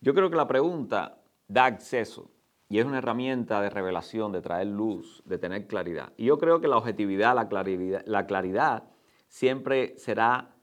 yo 0.00 0.14
creo 0.14 0.30
que 0.30 0.36
la 0.36 0.48
pregunta 0.48 1.18
da 1.50 1.64
acceso 1.64 2.30
y 2.68 2.78
es 2.78 2.84
una 2.84 2.98
herramienta 2.98 3.60
de 3.60 3.68
revelación, 3.68 4.30
de 4.30 4.40
traer 4.40 4.68
luz, 4.68 5.22
de 5.24 5.38
tener 5.38 5.66
claridad. 5.66 6.12
Y 6.16 6.26
yo 6.26 6.38
creo 6.38 6.60
que 6.60 6.68
la 6.68 6.76
objetividad, 6.76 7.34
la 7.34 7.48
claridad, 7.48 8.02
la 8.06 8.26
claridad 8.26 8.84
siempre 9.28 9.98
será 9.98 10.54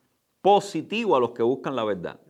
positivo 0.42 1.18
a 1.18 1.20
los 1.20 1.32
que 1.32 1.44
buscan 1.44 1.76
la 1.76 1.84
verdad 1.84 2.22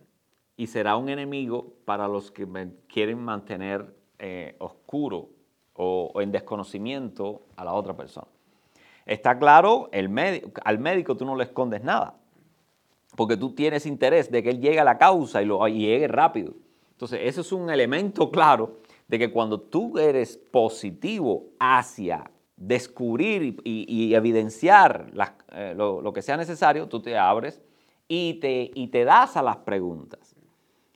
y 0.56 0.66
será 0.66 0.96
un 0.96 1.08
enemigo 1.08 1.74
para 1.84 2.08
los 2.08 2.32
que 2.32 2.46
quieren 2.88 3.20
mantener 3.20 3.94
eh, 4.18 4.56
oscuro 4.58 5.28
o, 5.74 6.20
en 6.20 6.32
desconocimiento 6.32 7.46
a 7.54 7.64
la 7.64 7.72
otra 7.72 7.96
persona. 7.96 8.26
Está 9.06 9.38
claro, 9.38 9.88
al 9.92 10.78
médico 10.80 11.16
tú 11.16 11.24
no 11.24 11.36
le 11.36 11.44
escondes 11.44 11.84
nada, 11.84 12.18
porque 13.16 13.36
tú 13.36 13.54
tienes 13.54 13.86
interés 13.86 14.32
de 14.32 14.42
que 14.42 14.50
él 14.50 14.60
llegue 14.60 14.80
a 14.80 14.84
la 14.84 14.98
causa 14.98 15.40
y, 15.40 15.46
lo, 15.46 15.66
llegue 15.68 16.08
rápido. 16.08 16.54
Entonces, 16.98 17.20
eso 17.22 17.42
es 17.42 17.52
un 17.52 17.70
elemento 17.70 18.28
claro 18.28 18.78
de 19.06 19.20
que 19.20 19.30
cuando 19.30 19.60
tú 19.60 20.00
eres 20.00 20.36
positivo 20.36 21.44
hacia 21.60 22.28
descubrir 22.56 23.60
y, 23.62 24.12
evidenciar 24.14 25.12
eh, 25.52 25.74
lo, 25.76 26.12
que 26.12 26.22
sea 26.22 26.36
necesario, 26.36 26.88
tú 26.88 27.00
te 27.00 27.16
abres 27.16 27.62
y 28.08 28.34
te, 28.40 28.72
y 28.74 28.88
das 28.88 29.36
a 29.36 29.44
las 29.44 29.58
preguntas 29.58 30.34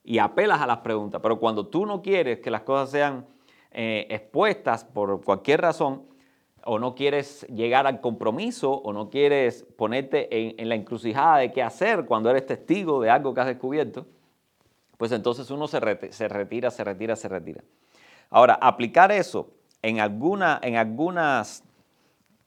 y 0.03 0.19
apelas 0.19 0.61
a 0.61 0.67
las 0.67 0.79
preguntas. 0.79 1.21
Pero 1.23 1.39
cuando 1.39 1.69
tú 1.69 1.87
no 1.87 2.03
quieres 2.03 2.41
que 2.41 2.51
las 2.51 2.63
cosas 2.63 2.91
sean 2.91 3.25
eh, 3.71 4.09
expuestas 4.11 4.85
por 4.85 5.23
cualquier 5.23 5.61
razón, 5.61 6.03
o 6.65 6.81
no 6.81 6.97
quieres 6.97 7.47
llegar 7.47 7.87
al 7.87 8.01
compromiso, 8.01 8.73
o 8.73 8.93
no 8.93 9.09
quieres 9.09 9.65
ponerte 9.77 10.61
en, 10.61 10.69
la 10.69 10.75
encrucijada 10.75 11.39
de 11.39 11.53
qué 11.53 11.63
hacer 11.63 12.07
cuando 12.07 12.29
eres 12.29 12.45
testigo 12.45 13.01
de 13.01 13.09
algo 13.09 13.33
que 13.35 13.41
has 13.41 13.47
descubierto, 13.47 14.05
pues 15.03 15.11
entonces 15.11 15.51
uno 15.51 15.67
se, 15.67 15.81
se 16.13 16.29
retira, 16.29 16.71
se 16.71 16.85
retira, 16.85 17.17
se 17.17 17.27
retira. 17.29 17.61
Ahora, 18.31 18.55
aplicar 18.63 19.11
eso 19.11 19.51
en, 19.83 19.99
alguna, 19.99 20.61
en 20.63 20.77
algunas 20.77 21.65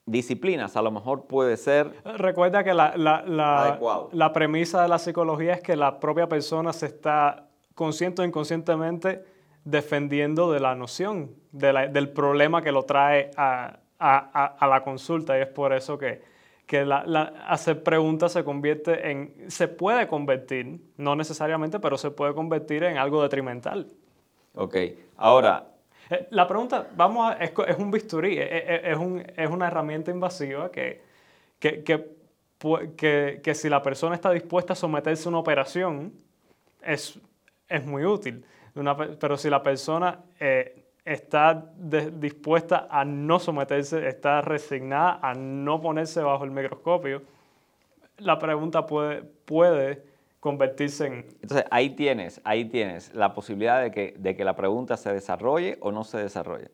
disciplinas 0.05 0.77
a 0.77 0.81
lo 0.81 0.89
mejor 0.89 1.25
puede 1.25 1.57
ser 1.57 1.91
Recuerda 2.05 2.63
que 2.63 2.73
la, 2.73 2.95
la- 2.95 3.23
la- 3.23 3.77
la 4.13 4.31
premisa 4.31 4.81
de 4.83 4.87
la 4.87 4.99
psicología 4.99 5.51
es 5.55 5.59
que 5.61 5.75
la 5.75 5.99
propia 5.99 6.29
persona 6.29 6.71
se 6.71 6.85
está 6.85 7.49
consciente 7.73 8.21
o 8.21 8.25
inconscientemente 8.25 9.25
defendiendo 9.65 10.49
de 10.53 10.61
la 10.61 10.75
noción, 10.75 11.31
de 11.51 11.73
la- 11.73 11.87
del 11.87 12.07
problema 12.07 12.61
que 12.61 12.71
lo 12.71 12.83
trae 12.83 13.31
a, 13.35 13.79
a- 13.99 14.29
a- 14.33 14.55
a 14.59 14.67
la 14.67 14.81
consulta. 14.81 15.37
Y 15.37 15.41
es 15.41 15.47
por 15.49 15.73
eso 15.73 15.97
que, 15.97 16.21
que 16.65 16.83
la- 16.85 17.03
la- 17.05 17.33
hacer 17.47 17.83
preguntas 17.83 18.31
se 18.33 18.43
convierte 18.43 19.11
en, 19.11 19.51
se 19.51 19.67
puede 19.67 20.07
convertir, 20.07 20.79
no 20.97 21.15
necesariamente, 21.15 21.79
pero 21.79 21.97
se 21.97 22.11
puede 22.11 22.33
convertir 22.33 22.83
en 22.83 22.97
algo 22.97 23.21
detrimental. 23.21 23.87
Ok, 24.55 24.75
ahora, 25.17 25.67
Eh, 26.07 26.27
La 26.29 26.47
pregunta, 26.47 26.87
vamos 26.95 27.31
a, 27.31 27.37
es, 27.43 27.51
es 27.67 27.77
un 27.79 27.89
bisturí, 27.89 28.37
es, 28.37 28.47
es- 28.51 28.81
es 28.83 28.97
un- 28.97 29.23
es 29.35 29.49
una 29.49 29.65
herramienta 29.67 30.11
invasiva 30.11 30.71
que, 30.71 31.01
que, 31.57 31.83
que, 31.83 32.05
que- 32.95 33.41
que 33.43 33.55
si 33.55 33.69
la 33.69 33.81
persona 33.81 34.13
está 34.13 34.29
dispuesta 34.29 34.73
a 34.73 34.75
someterse 34.75 35.27
a 35.27 35.29
una 35.29 35.39
operación, 35.39 36.13
es, 36.83 37.19
es 37.67 37.85
muy 37.87 38.05
útil. 38.05 38.45
Una 38.75 38.95
pe- 38.95 39.17
pero 39.19 39.35
si 39.35 39.49
la 39.49 39.63
persona 39.63 40.19
eh, 40.39 40.84
está 41.05 41.71
de- 41.77 42.11
dispuesta 42.11 42.87
a 42.89 43.05
no 43.05 43.39
someterse, 43.39 44.07
está 44.07 44.41
resignada 44.41 45.19
a 45.21 45.33
no 45.35 45.79
ponerse 45.79 46.21
bajo 46.21 46.43
el 46.43 46.51
microscopio, 46.51 47.21
la 48.17 48.39
pregunta 48.39 48.85
puede, 48.85 49.21
puede 49.23 50.03
convertirse 50.39 51.07
en, 51.07 51.13
entonces 51.41 51.65
ahí 51.71 51.91
tienes, 51.91 52.41
ahí 52.43 52.65
tienes 52.65 53.13
la 53.13 53.33
posibilidad 53.33 53.81
de 53.81 53.91
que, 53.91 54.15
de 54.17 54.35
que 54.35 54.43
la 54.45 54.55
pregunta 54.55 54.97
se 54.97 55.13
desarrolle 55.13 55.77
o 55.81 55.91
no 55.91 56.03
se 56.03 56.17
desarrolle. 56.17 56.69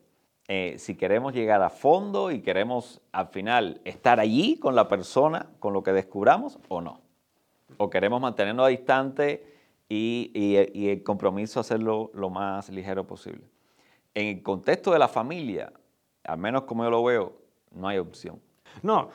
Eh, 0.48 0.74
si 0.78 0.96
queremos 0.96 1.32
llegar 1.34 1.62
a 1.62 1.70
fondo 1.70 2.30
y 2.30 2.40
queremos 2.40 3.00
al 3.12 3.28
final 3.28 3.80
estar 3.84 4.18
allí 4.20 4.58
con 4.58 4.74
la 4.74 4.88
persona, 4.88 5.46
con 5.60 5.72
lo 5.72 5.82
que 5.82 5.92
descubramos 5.92 6.58
o 6.68 6.80
no. 6.80 7.00
O 7.78 7.88
queremos 7.88 8.20
mantenernos 8.20 8.68
distante 8.68 9.46
y, 9.88 10.30
y- 10.34 10.78
y 10.78 10.88
el 10.90 11.02
compromiso 11.02 11.60
hacerlo 11.60 12.10
lo 12.14 12.28
más 12.28 12.68
ligero 12.68 13.06
posible. 13.06 13.46
En 14.14 14.26
el 14.26 14.42
contexto 14.42 14.92
de 14.92 14.98
la 14.98 15.08
familia, 15.08 15.72
al 16.24 16.38
menos 16.38 16.62
como 16.64 16.84
yo 16.84 16.90
lo 16.90 17.02
veo, 17.04 17.32
no 17.72 17.88
hay 17.88 17.98
opción. 17.98 18.40
No, 18.82 19.10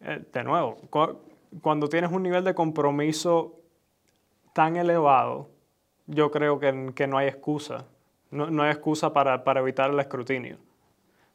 eh, 0.00 0.24
de 0.32 0.44
nuevo, 0.44 0.76
cu- 0.90 1.18
cuando 1.62 1.88
tienes 1.88 2.10
un 2.10 2.22
nivel 2.22 2.42
de 2.44 2.54
compromiso 2.54 3.56
tan 4.52 4.76
elevado, 4.76 5.48
yo 6.06 6.30
creo 6.30 6.58
que, 6.58 6.92
que 6.94 7.06
no 7.06 7.18
hay 7.18 7.28
excusa. 7.28 7.86
No, 8.30 8.50
no 8.50 8.62
hay 8.62 8.70
excusa 8.70 9.12
para, 9.12 9.42
para 9.44 9.60
evitar 9.60 9.90
el 9.90 9.98
escrutinio. 10.00 10.58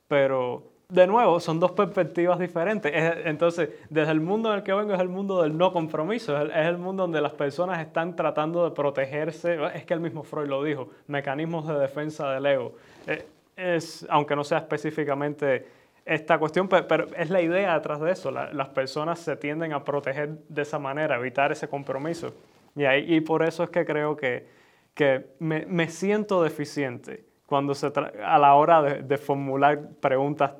Pero, 0.08 0.64
de 0.90 1.08
nuevo, 1.08 1.40
son 1.40 1.60
dos 1.60 1.72
perspectivas 1.72 2.38
diferentes. 2.40 2.92
Es- 2.94 3.26
Entonces, 3.26 3.70
desde 3.90 4.12
el 4.12 4.22
mundo 4.22 4.52
en 4.52 4.58
el 4.58 4.64
que 4.64 4.74
vengo 4.74 4.94
es 4.94 5.00
el 5.00 5.10
mundo 5.10 5.42
del 5.42 5.58
no 5.58 5.72
compromiso, 5.74 6.40
es 6.40 6.52
el, 6.68 6.78
mundo 6.78 7.04
donde 7.04 7.22
las 7.22 7.34
personas 7.34 7.80
están 7.80 8.16
tratando 8.16 8.64
de 8.64 8.72
protegerse. 8.76 9.58
Es 9.74 9.86
que 9.86 9.94
el 9.94 10.00
mismo 10.00 10.24
Freud 10.24 10.48
lo 10.48 10.64
dijo, 10.64 10.90
mecanismos 11.08 11.68
de 11.68 11.76
defensa 11.80 12.32
del 12.32 12.46
ego. 12.46 12.76
Eh, 13.08 13.26
es, 13.56 14.06
aunque 14.10 14.36
no 14.36 14.44
sea 14.44 14.60
específicamente 14.60 15.66
esta 16.06 16.38
cuestión, 16.38 16.68
pe- 16.68 16.84
pero, 16.84 17.08
es 17.18 17.30
la 17.32 17.42
idea 17.42 17.74
detrás 17.74 18.00
de 18.00 18.12
eso. 18.12 18.30
La- 18.30 18.54
las 18.54 18.70
personas 18.70 19.20
se 19.20 19.36
tienden 19.38 19.74
a 19.74 19.84
proteger 19.84 20.38
de 20.50 20.62
esa 20.62 20.78
manera, 20.78 21.16
evitar 21.16 21.52
ese 21.52 21.68
compromiso. 21.68 22.34
Y, 22.76 22.84
ahí, 22.86 23.06
y 23.16 23.22
por 23.22 23.42
eso 23.44 23.64
es 23.64 23.70
que 23.72 23.86
creo 23.86 24.16
que, 24.16 24.46
que 24.94 25.26
me, 25.40 25.66
me 25.66 25.88
siento 25.88 26.44
deficiente 26.44 27.26
cuando 27.48 27.74
se 27.74 27.92
a 28.24 28.38
la 28.40 28.54
hora 28.56 28.82
de 28.82 29.18
formular 29.18 29.80
preguntas 30.02 30.52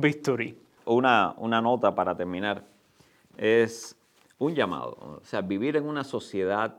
bisturí. 0.00 0.56
una, 0.84 1.34
una 1.38 1.60
nota 1.60 1.94
para 1.94 2.16
terminar 2.16 2.62
es 3.36 3.96
un 4.38 4.54
llamado. 4.54 5.18
O 5.22 5.24
sea, 5.24 5.40
vivir 5.40 5.76
en 5.76 5.84
una 5.86 6.04
sociedad 6.04 6.76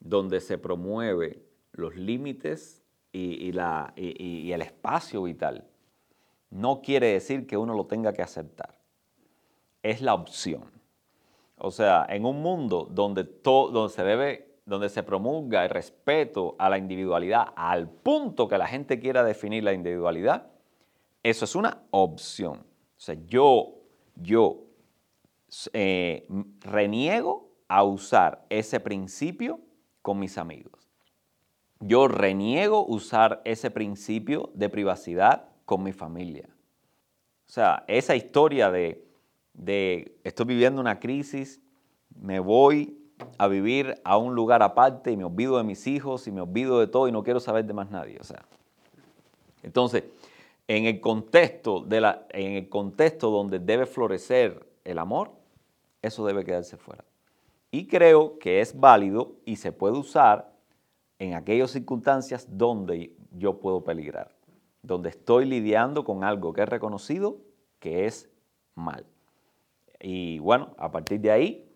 donde 0.00 0.40
se 0.40 0.58
promueve 0.58 1.42
los 1.72 1.96
límites 1.96 2.82
y, 3.12 3.46
y 3.46 3.52
la, 3.52 3.92
y- 3.96 4.22
y- 4.22 4.52
el 4.52 4.62
espacio 4.62 5.22
vital 5.22 5.64
no 6.50 6.80
quiere 6.82 7.08
decir 7.12 7.46
que 7.46 7.56
uno 7.56 7.74
lo 7.74 7.86
tenga 7.86 8.12
que 8.12 8.22
aceptar. 8.22 8.74
Es 9.82 10.02
la 10.02 10.14
opción. 10.14 10.64
O 11.56 11.70
sea, 11.70 12.06
en 12.08 12.24
un 12.24 12.42
mundo 12.42 12.88
donde, 12.90 13.24
to- 13.24 13.70
donde 13.70 13.92
se 13.92 14.02
debe, 14.04 14.48
donde 14.66 14.88
se 14.88 15.02
promulga 15.02 15.64
el 15.64 15.70
respeto 15.70 16.54
a 16.58 16.68
la 16.68 16.78
individualidad 16.78 17.48
al 17.56 17.88
punto 17.88 18.46
que 18.48 18.58
la 18.58 18.66
gente 18.66 18.98
quiera 19.00 19.24
definir 19.24 19.64
la 19.64 19.72
individualidad, 19.72 20.48
eso 21.28 21.44
es 21.44 21.54
una 21.54 21.82
opción. 21.90 22.58
O 22.58 23.00
sea, 23.00 23.16
yo, 23.26 23.74
yo 24.16 24.64
eh, 25.72 26.26
reniego 26.60 27.50
a 27.68 27.84
usar 27.84 28.44
ese 28.48 28.80
principio 28.80 29.60
con 30.02 30.18
mis 30.18 30.38
amigos. 30.38 30.88
Yo 31.80 32.08
reniego 32.08 32.84
usar 32.84 33.40
ese 33.44 33.70
principio 33.70 34.50
de 34.54 34.68
privacidad 34.68 35.48
con 35.64 35.82
mi 35.82 35.92
familia. 35.92 36.48
O 37.46 37.52
sea, 37.52 37.84
esa 37.86 38.16
historia 38.16 38.70
de, 38.70 39.06
de 39.52 40.18
estoy 40.24 40.46
viviendo 40.46 40.80
una 40.80 40.98
crisis, 40.98 41.60
me 42.20 42.40
voy 42.40 42.98
a 43.36 43.48
vivir 43.48 44.00
a 44.04 44.16
un 44.16 44.34
lugar 44.34 44.62
aparte 44.62 45.12
y 45.12 45.16
me 45.16 45.24
olvido 45.24 45.56
de 45.56 45.64
mis 45.64 45.86
hijos 45.86 46.26
y 46.26 46.32
me 46.32 46.40
olvido 46.40 46.80
de 46.80 46.86
todo 46.86 47.08
y 47.08 47.12
no 47.12 47.22
quiero 47.22 47.40
saber 47.40 47.64
de 47.64 47.74
más 47.74 47.90
nadie. 47.90 48.18
O 48.20 48.24
sea, 48.24 48.44
entonces, 49.62 50.04
en 50.68 50.84
el 50.84 51.00
contexto, 51.00 51.80
de 51.80 52.00
la, 52.02 52.26
en 52.30 52.52
el 52.52 52.68
contexto 52.68 53.30
donde 53.30 53.58
debe 53.58 53.86
florecer 53.86 54.66
el 54.84 54.98
amor, 54.98 55.32
eso 56.02 56.24
debe 56.26 56.44
quedarse 56.44 56.76
fuera. 56.76 57.04
Y 57.70 57.86
creo 57.86 58.38
que 58.38 58.60
es 58.60 58.78
válido 58.78 59.36
y 59.44 59.56
se 59.56 59.72
puede 59.72 59.98
usar 59.98 60.52
en 61.18 61.34
aquellas 61.34 61.70
circunstancias 61.70 62.46
donde 62.50 63.16
yo 63.32 63.58
puedo 63.60 63.82
peligrar, 63.82 64.30
donde 64.82 65.08
estoy 65.08 65.46
lidiando 65.46 66.04
con 66.04 66.22
algo 66.22 66.52
que 66.52 66.62
es 66.62 66.68
reconocido 66.68 67.38
que 67.78 68.06
es 68.06 68.30
mal. 68.74 69.06
Y 70.00 70.38
bueno, 70.38 70.74
a 70.78 70.90
partir 70.90 71.20
de 71.20 71.30
ahí, 71.30 71.68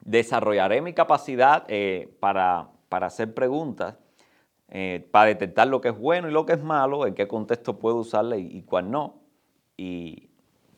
desarrollaré 0.00 0.80
mi 0.80 0.92
capacidad 0.92 1.64
eh, 1.68 2.14
para, 2.20 2.70
para 2.88 3.06
hacer 3.06 3.34
preguntas, 3.34 3.96
eh, 4.76 5.06
para 5.12 5.26
detectar 5.26 5.68
lo 5.68 5.80
que 5.80 5.90
es 5.90 5.96
bueno 5.96 6.28
y 6.28 6.32
lo 6.32 6.44
que 6.44 6.52
es 6.54 6.62
malo, 6.62 7.06
en 7.06 7.14
qué 7.14 7.28
contexto 7.28 7.78
puedo 7.78 7.94
usarla 7.96 8.36
y, 8.36 8.46
y 8.58 8.62
cuál 8.62 8.90
no, 8.90 9.20
y, 9.76 10.28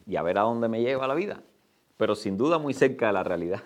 y 0.07 0.17
a 0.17 0.23
ver 0.23 0.37
a 0.37 0.43
dónde 0.43 0.69
me 0.69 0.83
lleva 0.83 1.07
la 1.09 1.15
vida. 1.15 1.41
Pero 1.97 2.15
sin 2.15 2.37
duda 2.37 2.59
muy 2.59 2.75
cerca 2.75 3.07
de 3.07 3.15
la 3.15 3.23
realidad. 3.25 3.61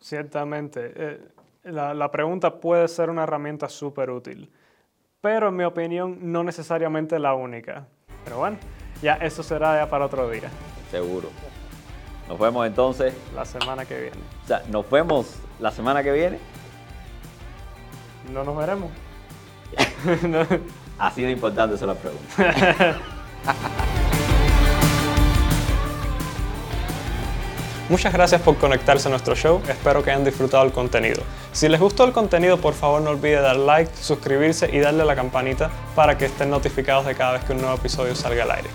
Ciertamente. 0.00 0.92
eh, 0.96 1.20
la, 1.64 1.92
la 1.92 2.10
pregunta 2.10 2.60
puede 2.60 2.88
ser 2.88 3.10
una 3.10 3.24
herramienta 3.24 3.68
súper 3.68 4.10
útil, 4.10 4.50
pero 5.20 5.48
en 5.48 5.56
mi 5.56 5.64
opinión 5.64 6.18
no 6.32 6.42
necesariamente 6.42 7.18
la 7.18 7.34
única. 7.34 7.86
Pero 8.24 8.38
bueno, 8.38 8.56
ya 9.02 9.16
eso 9.16 9.42
será 9.42 9.76
ya 9.84 9.90
para 9.90 10.06
otro 10.06 10.30
día, 10.30 10.48
Seguro. 10.90 11.28
Nos 12.26 12.38
vemos 12.38 12.66
entonces, 12.66 13.14
la 13.34 13.44
semana 13.44 13.84
que 13.84 14.00
viene. 14.00 14.16
o 14.44 14.46
sea, 14.46 14.62
nos 14.70 14.88
vemos 14.90 15.38
la 15.60 15.70
semana 15.70 16.02
que 16.02 16.12
viene. 16.12 16.38
No 18.32 18.42
nos 18.44 18.56
veremos. 18.56 18.90
Así 20.98 21.22
de 21.22 21.32
importante 21.32 21.74
esa 21.76 21.84
es 21.84 21.88
la 21.88 21.94
pregunta. 21.94 22.98
Muchas 27.88 28.12
gracias 28.12 28.40
por 28.40 28.56
conectarse 28.56 29.06
a 29.06 29.10
nuestro 29.12 29.36
show, 29.36 29.62
espero 29.68 30.02
que 30.02 30.10
hayan 30.10 30.24
disfrutado 30.24 30.64
el 30.64 30.72
contenido. 30.72 31.22
Si 31.52 31.68
les 31.68 31.78
gustó 31.78 32.04
el 32.04 32.10
contenido, 32.10 32.56
por 32.56 32.74
favor 32.74 33.00
no 33.00 33.10
olvide 33.10 33.40
dar 33.40 33.54
like, 33.54 33.92
suscribirse 34.00 34.68
y 34.72 34.80
darle 34.80 35.02
a 35.02 35.04
la 35.04 35.14
campanita 35.14 35.70
para 35.94 36.18
que 36.18 36.24
estén 36.24 36.50
notificados 36.50 37.06
de 37.06 37.14
cada 37.14 37.34
vez 37.34 37.44
que 37.44 37.52
un 37.52 37.60
nuevo 37.60 37.76
episodio 37.76 38.16
salga 38.16 38.42
al 38.42 38.50
aire. 38.50 38.70